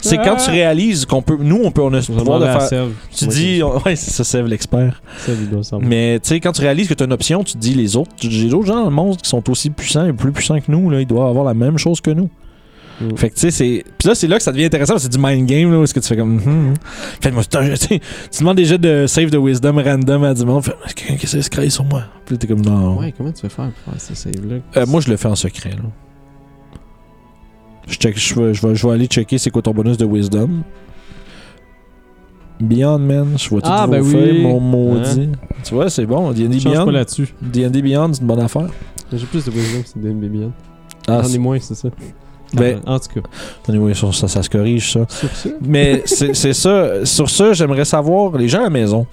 c'est- 0.00 0.16
quand 0.18 0.36
tu 0.36 0.50
réalises 0.50 1.06
qu'on 1.06 1.22
peut. 1.22 1.36
Nous, 1.40 1.60
on 1.64 1.70
peut. 1.70 1.82
On 1.82 1.92
a 1.94 2.02
ce 2.02 2.12
pouvoir 2.12 2.38
de 2.40 2.44
faire. 2.60 2.68
Tu 3.14 3.24
dis. 3.26 3.62
on- 3.62 3.78
ouais, 3.84 3.96
c'est 3.96 4.10
ça, 4.10 4.24
Sèvres 4.24 4.48
l'expert. 4.48 5.02
Mais 5.88 6.20
tu 6.20 6.28
sais, 6.28 6.40
quand 6.40 6.52
tu 6.52 6.60
réalises 6.60 6.88
que 6.88 6.94
tu 6.94 7.02
as 7.02 7.06
une 7.06 7.12
option, 7.12 7.42
tu 7.44 7.54
te 7.54 7.58
dis 7.58 7.74
les 7.74 7.96
autres. 7.96 8.10
J'ai 8.20 8.48
d'autres 8.48 8.66
gens 8.66 8.76
dans 8.80 8.84
le 8.90 8.94
monde 8.94 9.16
qui 9.16 9.28
sont 9.28 9.48
aussi 9.50 9.70
puissants 9.70 10.06
et 10.06 10.12
plus 10.12 10.32
puissants 10.32 10.58
que 10.60 10.70
nous. 10.70 10.90
Là, 10.90 11.00
ils 11.00 11.06
doivent 11.06 11.28
avoir 11.28 11.44
la 11.44 11.54
même 11.54 11.78
chose 11.78 12.00
que 12.00 12.10
nous. 12.10 12.28
Mm. 13.00 13.16
Fait 13.16 13.30
que 13.30 13.34
tu 13.34 13.40
sais, 13.40 13.50
c'est. 13.50 13.84
Puis 13.98 14.08
là, 14.08 14.14
c'est 14.14 14.28
là 14.28 14.36
que 14.36 14.42
ça 14.42 14.52
devient 14.52 14.66
intéressant, 14.66 14.94
parce 14.94 15.06
que 15.06 15.12
c'est 15.12 15.18
du 15.18 15.24
mind 15.24 15.46
game, 15.48 15.72
là, 15.72 15.78
où 15.78 15.82
est-ce 15.84 15.94
que 15.94 16.00
tu 16.00 16.06
fais 16.08 16.16
comme. 16.16 16.36
hum, 16.38 16.46
hum. 16.68 16.74
Faites-moi 17.20 17.42
tu 17.44 18.38
demandes 18.38 18.56
des 18.56 18.64
jets 18.64 18.78
de 18.78 19.06
save 19.06 19.30
de 19.30 19.38
wisdom 19.38 19.76
random 19.82 20.24
à 20.24 20.34
du 20.34 20.44
monde. 20.44 20.62
Fait, 20.64 20.74
quelqu'un 20.94 21.16
qui 21.16 21.26
essaie 21.26 21.38
de 21.38 21.42
se 21.42 21.50
créer 21.50 21.70
sur 21.70 21.84
moi? 21.84 22.04
Puis 22.26 22.38
t'es 22.38 22.46
comme, 22.46 22.60
non. 22.62 22.98
Ouais, 22.98 23.12
comment 23.16 23.32
tu 23.32 23.42
vas 23.42 23.48
faire 23.48 23.70
pour 23.70 23.92
faire 23.94 24.00
ce 24.00 24.14
save-là? 24.14 24.56
Euh, 24.76 24.86
moi, 24.86 25.00
je 25.00 25.10
le 25.10 25.16
fais 25.16 25.28
en 25.28 25.34
secret, 25.36 25.70
là. 25.70 25.82
Je, 27.88 27.94
check, 27.96 28.16
je, 28.18 28.34
vais, 28.40 28.54
je, 28.54 28.66
vais, 28.66 28.74
je 28.76 28.86
vais 28.86 28.92
aller 28.92 29.06
checker 29.06 29.38
c'est 29.38 29.50
quoi 29.50 29.60
ton 29.62 29.72
bonus 29.72 29.96
de 29.96 30.04
wisdom. 30.06 30.62
Beyond, 32.60 32.98
man. 32.98 33.34
Je 33.36 33.48
vois 33.48 33.60
toutes 33.60 33.72
Ah, 33.74 33.86
ben 33.88 34.00
oui. 34.00 34.12
feuilles, 34.12 34.42
mon 34.42 34.60
maudit. 34.60 35.30
Tu 35.64 35.74
vois, 35.74 35.90
c'est 35.90 36.06
bon. 36.06 36.30
D&D 36.30 36.58
Beyond. 36.58 36.84
pas 36.84 36.92
là-dessus. 36.92 37.34
D&D 37.42 37.82
Beyond, 37.82 38.12
c'est 38.12 38.20
une 38.20 38.28
bonne 38.28 38.40
affaire. 38.40 38.68
J'ai 39.12 39.26
plus 39.26 39.44
de 39.44 39.50
wisdom, 39.50 39.82
c'est 39.84 40.00
des 40.00 40.12
Bien. 40.12 40.52
Ah, 41.08 41.22
J'en 41.24 41.28
ai 41.34 41.38
moins, 41.38 41.58
c'est 41.58 41.74
ça. 41.74 41.88
Ben- 42.60 42.80
en 42.86 42.98
tout 42.98 43.20
cas. 43.20 43.28
anyway, 43.68 43.94
sur 43.94 44.14
ça, 44.14 44.28
ça 44.28 44.42
se 44.42 44.50
corrige, 44.50 44.92
ça. 44.92 45.06
Sur 45.08 45.28
ça. 45.34 45.48
Mais 45.60 46.02
c'est 46.06 46.34
c'est 46.34 46.52
ça. 46.52 47.04
Sur 47.04 47.28
ça, 47.30 47.52
j'aimerais 47.52 47.84
savoir, 47.84 48.36
les 48.36 48.48
gens 48.48 48.60
à 48.60 48.64
la 48.64 48.70
maison, 48.70 49.06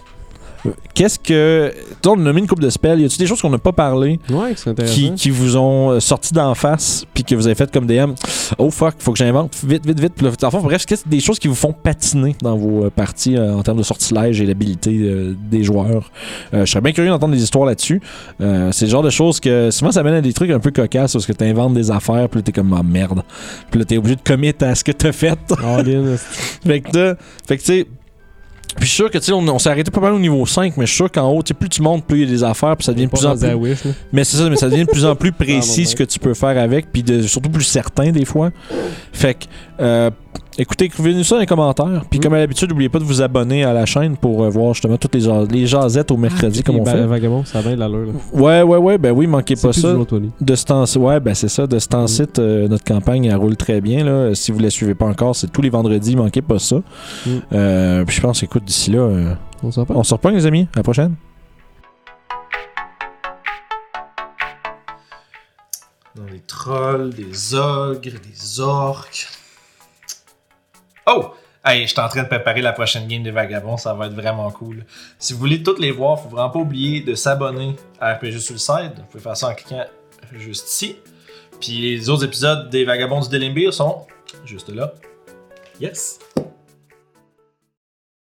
Qu'est-ce 0.93 1.17
que. 1.19 1.73
Toi, 2.01 2.13
on 2.13 2.19
a 2.19 2.23
nommé 2.23 2.39
une 2.41 2.47
coupe 2.47 2.59
de 2.59 2.69
spells. 2.69 2.99
Y 2.99 3.05
a-tu 3.05 3.17
des 3.17 3.25
choses 3.27 3.41
qu'on 3.41 3.49
n'a 3.49 3.57
pas 3.57 3.71
parlé 3.71 4.19
Ouais, 4.29 4.55
qui, 4.85 5.13
qui 5.15 5.29
vous 5.29 5.55
ont 5.57 5.91
euh, 5.91 5.99
sorti 5.99 6.33
d'en 6.33 6.53
face 6.55 7.05
puis 7.13 7.23
que 7.23 7.33
vous 7.35 7.45
avez 7.47 7.55
fait 7.55 7.71
comme 7.71 7.85
DM 7.87 8.11
Oh 8.57 8.69
fuck, 8.69 8.95
faut 8.99 9.11
que 9.13 9.17
j'invente 9.17 9.55
vite, 9.63 9.85
vite, 9.85 9.99
vite. 9.99 10.13
Puis 10.15 10.27
enfin, 10.43 10.59
bref, 10.59 10.85
qu'est-ce 10.85 11.03
que 11.05 11.09
des 11.09 11.19
choses 11.21 11.39
qui 11.39 11.47
vous 11.47 11.55
font 11.55 11.71
patiner 11.73 12.35
dans 12.41 12.57
vos 12.57 12.85
euh, 12.85 12.89
parties 12.89 13.37
euh, 13.37 13.53
en 13.55 13.63
termes 13.63 13.77
de 13.77 13.83
sortilège 13.83 14.41
et 14.41 14.45
l'habilité 14.45 14.91
euh, 15.01 15.33
des 15.49 15.63
joueurs 15.63 16.11
Euh, 16.53 16.65
Je 16.65 16.71
serais 16.71 16.81
bien 16.81 16.91
curieux 16.91 17.09
d'entendre 17.09 17.33
des 17.35 17.43
histoires 17.43 17.65
là-dessus. 17.65 18.01
C'est 18.39 18.85
le 18.85 18.91
genre 18.91 19.03
de 19.03 19.09
choses 19.09 19.39
que 19.39 19.71
souvent 19.71 19.91
ça 19.91 20.03
mène 20.03 20.15
à 20.15 20.21
des 20.21 20.33
trucs 20.33 20.51
un 20.51 20.59
peu 20.59 20.71
cocasses 20.71 21.13
parce 21.13 21.25
que 21.25 21.33
tu 21.33 21.43
inventes 21.43 21.73
des 21.73 21.91
affaires 21.91 22.27
puis 22.29 22.39
là 22.39 22.43
t'es 22.43 22.51
comme 22.51 22.73
ah 22.77 22.83
merde. 22.83 23.21
Puis 23.71 23.79
là 23.79 23.85
t'es 23.85 23.97
obligé 23.97 24.15
de 24.15 24.21
commit 24.21 24.53
à 24.61 24.75
ce 24.75 24.83
que 24.83 24.91
t'as 24.91 25.11
fait. 25.11 25.37
Fait 26.65 26.81
que, 26.81 27.15
fait 27.47 27.57
que 27.57 27.61
tu 27.61 27.65
sais. 27.65 27.87
Puis 28.77 28.85
je 28.85 28.93
suis 28.93 28.95
sûr 28.97 29.09
que 29.11 29.17
tu 29.17 29.25
sais, 29.25 29.31
on, 29.33 29.39
on 29.47 29.59
s'est 29.59 29.69
arrêté 29.69 29.89
pas 29.91 29.99
mal 29.99 30.13
au 30.13 30.19
niveau 30.19 30.45
5, 30.45 30.77
mais 30.77 30.85
je 30.85 30.89
suis 30.91 30.97
sûr 30.97 31.11
qu'en 31.11 31.27
haut, 31.29 31.41
tu 31.43 31.49
sais, 31.49 31.53
plus 31.53 31.69
tu 31.69 31.81
montes, 31.81 32.05
plus 32.05 32.19
il 32.21 32.25
y 32.25 32.27
a 32.27 32.31
des 32.31 32.43
affaires, 32.43 32.77
puis 32.77 32.85
ça 32.85 32.93
devient 32.93 33.05
de 33.05 33.11
plus 33.11 33.25
en 33.25 33.35
plus. 33.35 33.53
Wish. 33.55 33.79
Mais 34.13 34.23
c'est 34.23 34.37
ça, 34.37 34.49
mais 34.49 34.55
ça 34.55 34.69
devient 34.69 34.85
de 34.85 34.89
plus 34.91 35.05
en 35.05 35.15
plus 35.15 35.31
précis 35.33 35.81
Ah, 35.81 35.83
bon, 35.83 35.89
ce 35.89 35.95
que 35.95 36.03
tu 36.03 36.19
peux 36.19 36.33
faire 36.33 36.57
avec, 36.57 36.91
puis 36.91 37.03
de- 37.03 37.23
surtout 37.23 37.49
plus 37.49 37.63
certain 37.63 38.11
des 38.11 38.25
fois. 38.25 38.51
Fait 39.11 39.33
que, 39.33 39.45
euh, 39.81 40.11
écoutez, 40.59 40.85
écrivez-nous 40.85 41.23
ça 41.23 41.35
dans 41.35 41.41
les 41.41 41.47
commentaires. 41.47 42.03
Puis 42.09 42.19
Mm. 42.19 42.23
comme 42.23 42.33
à 42.33 42.37
l'habitude, 42.39 42.69
n'oubliez 42.69 42.89
pas 42.89 42.99
de 42.99 43.03
vous 43.03 43.21
abonner 43.21 43.63
à 43.63 43.73
la 43.73 43.85
chaîne 43.85 44.17
pour 44.17 44.43
euh, 44.43 44.49
voir 44.49 44.73
justement 44.73 44.97
toutes 44.97 45.15
les, 45.15 45.27
les 45.49 45.65
jasettes 45.67 46.11
au 46.11 46.17
mercredi, 46.17 46.63
comme 46.63 46.77
on 46.77 46.85
fait. 46.85 47.05
Vagabond, 47.05 47.43
ça 47.45 47.59
a 47.59 47.61
bien 47.61 47.71
de 47.75 47.79
l'allure. 47.79 48.09
Ouais, 48.33 48.61
ouais, 48.61 48.77
ouais, 48.77 48.97
ben 48.97 49.11
oui, 49.11 49.27
manquez 49.27 49.55
pas 49.55 49.73
ça. 49.73 49.91
du 49.93 49.97
Roll 49.97 50.05
20. 50.11 50.29
De 50.41 50.55
ce 50.55 50.65
temps 50.65 50.83
ouais, 50.97 51.19
ben 51.19 51.33
c'est 51.33 51.49
ça. 51.49 51.67
De 51.67 51.79
ce 51.79 51.87
temps-ci, 51.87 52.23
euh, 52.37 52.67
notre 52.67 52.83
campagne, 52.83 53.25
elle 53.25 53.35
roule 53.35 53.55
très 53.57 53.81
bien. 53.81 54.03
Là. 54.03 54.35
Si 54.35 54.51
vous 54.51 54.59
la 54.59 54.69
suivez 54.69 54.95
pas 54.95 55.05
encore, 55.05 55.35
c'est 55.35 55.51
tous 55.51 55.61
les 55.61 55.69
vendredis, 55.69 56.15
manquez 56.15 56.41
pas 56.41 56.59
ça. 56.59 56.77
Mm. 56.77 57.29
Euh, 57.53 58.05
puis 58.05 58.15
je 58.15 58.21
pense, 58.21 58.43
écoute, 58.43 58.63
d'ici 58.65 58.91
là, 58.91 58.99
euh, 58.99 59.33
On 59.63 59.71
s'en 59.71 59.85
parle. 59.85 59.99
on 59.99 60.03
se 60.03 60.13
reprend, 60.13 60.29
les 60.29 60.45
amis. 60.45 60.67
À 60.73 60.77
la 60.77 60.83
prochaine. 60.83 61.15
Dans 66.15 66.25
les 66.31 66.39
trolls, 66.41 67.11
des 67.13 67.53
ogres, 67.55 67.99
des 68.03 68.59
orques. 68.59 69.27
Oh! 71.11 71.33
Hey, 71.65 71.87
je 71.87 71.87
suis 71.87 71.99
en 71.99 72.07
train 72.07 72.21
de 72.21 72.27
préparer 72.27 72.61
la 72.61 72.71
prochaine 72.71 73.07
game 73.07 73.23
des 73.23 73.31
Vagabonds, 73.31 73.77
ça 73.77 73.95
va 73.95 74.05
être 74.05 74.13
vraiment 74.13 74.51
cool. 74.51 74.85
Si 75.17 75.33
vous 75.33 75.39
voulez 75.39 75.63
toutes 75.63 75.79
les 75.79 75.89
voir, 75.89 76.21
faut 76.21 76.29
vraiment 76.29 76.51
pas 76.51 76.59
oublier 76.59 77.01
de 77.01 77.15
s'abonner 77.15 77.75
à 77.99 78.13
RPG 78.13 78.37
Suicide. 78.37 78.93
Vous 78.95 79.05
pouvez 79.09 79.23
faire 79.23 79.35
ça 79.35 79.47
en 79.47 79.55
cliquant 79.55 79.85
juste 80.33 80.69
ici. 80.69 80.97
Puis 81.59 81.79
les 81.79 82.09
autres 82.09 82.25
épisodes 82.25 82.69
des 82.69 82.85
Vagabonds 82.85 83.21
du 83.21 83.29
Delimbir 83.29 83.73
sont 83.73 84.05
juste 84.45 84.69
là. 84.69 84.93
Yes! 85.81 86.19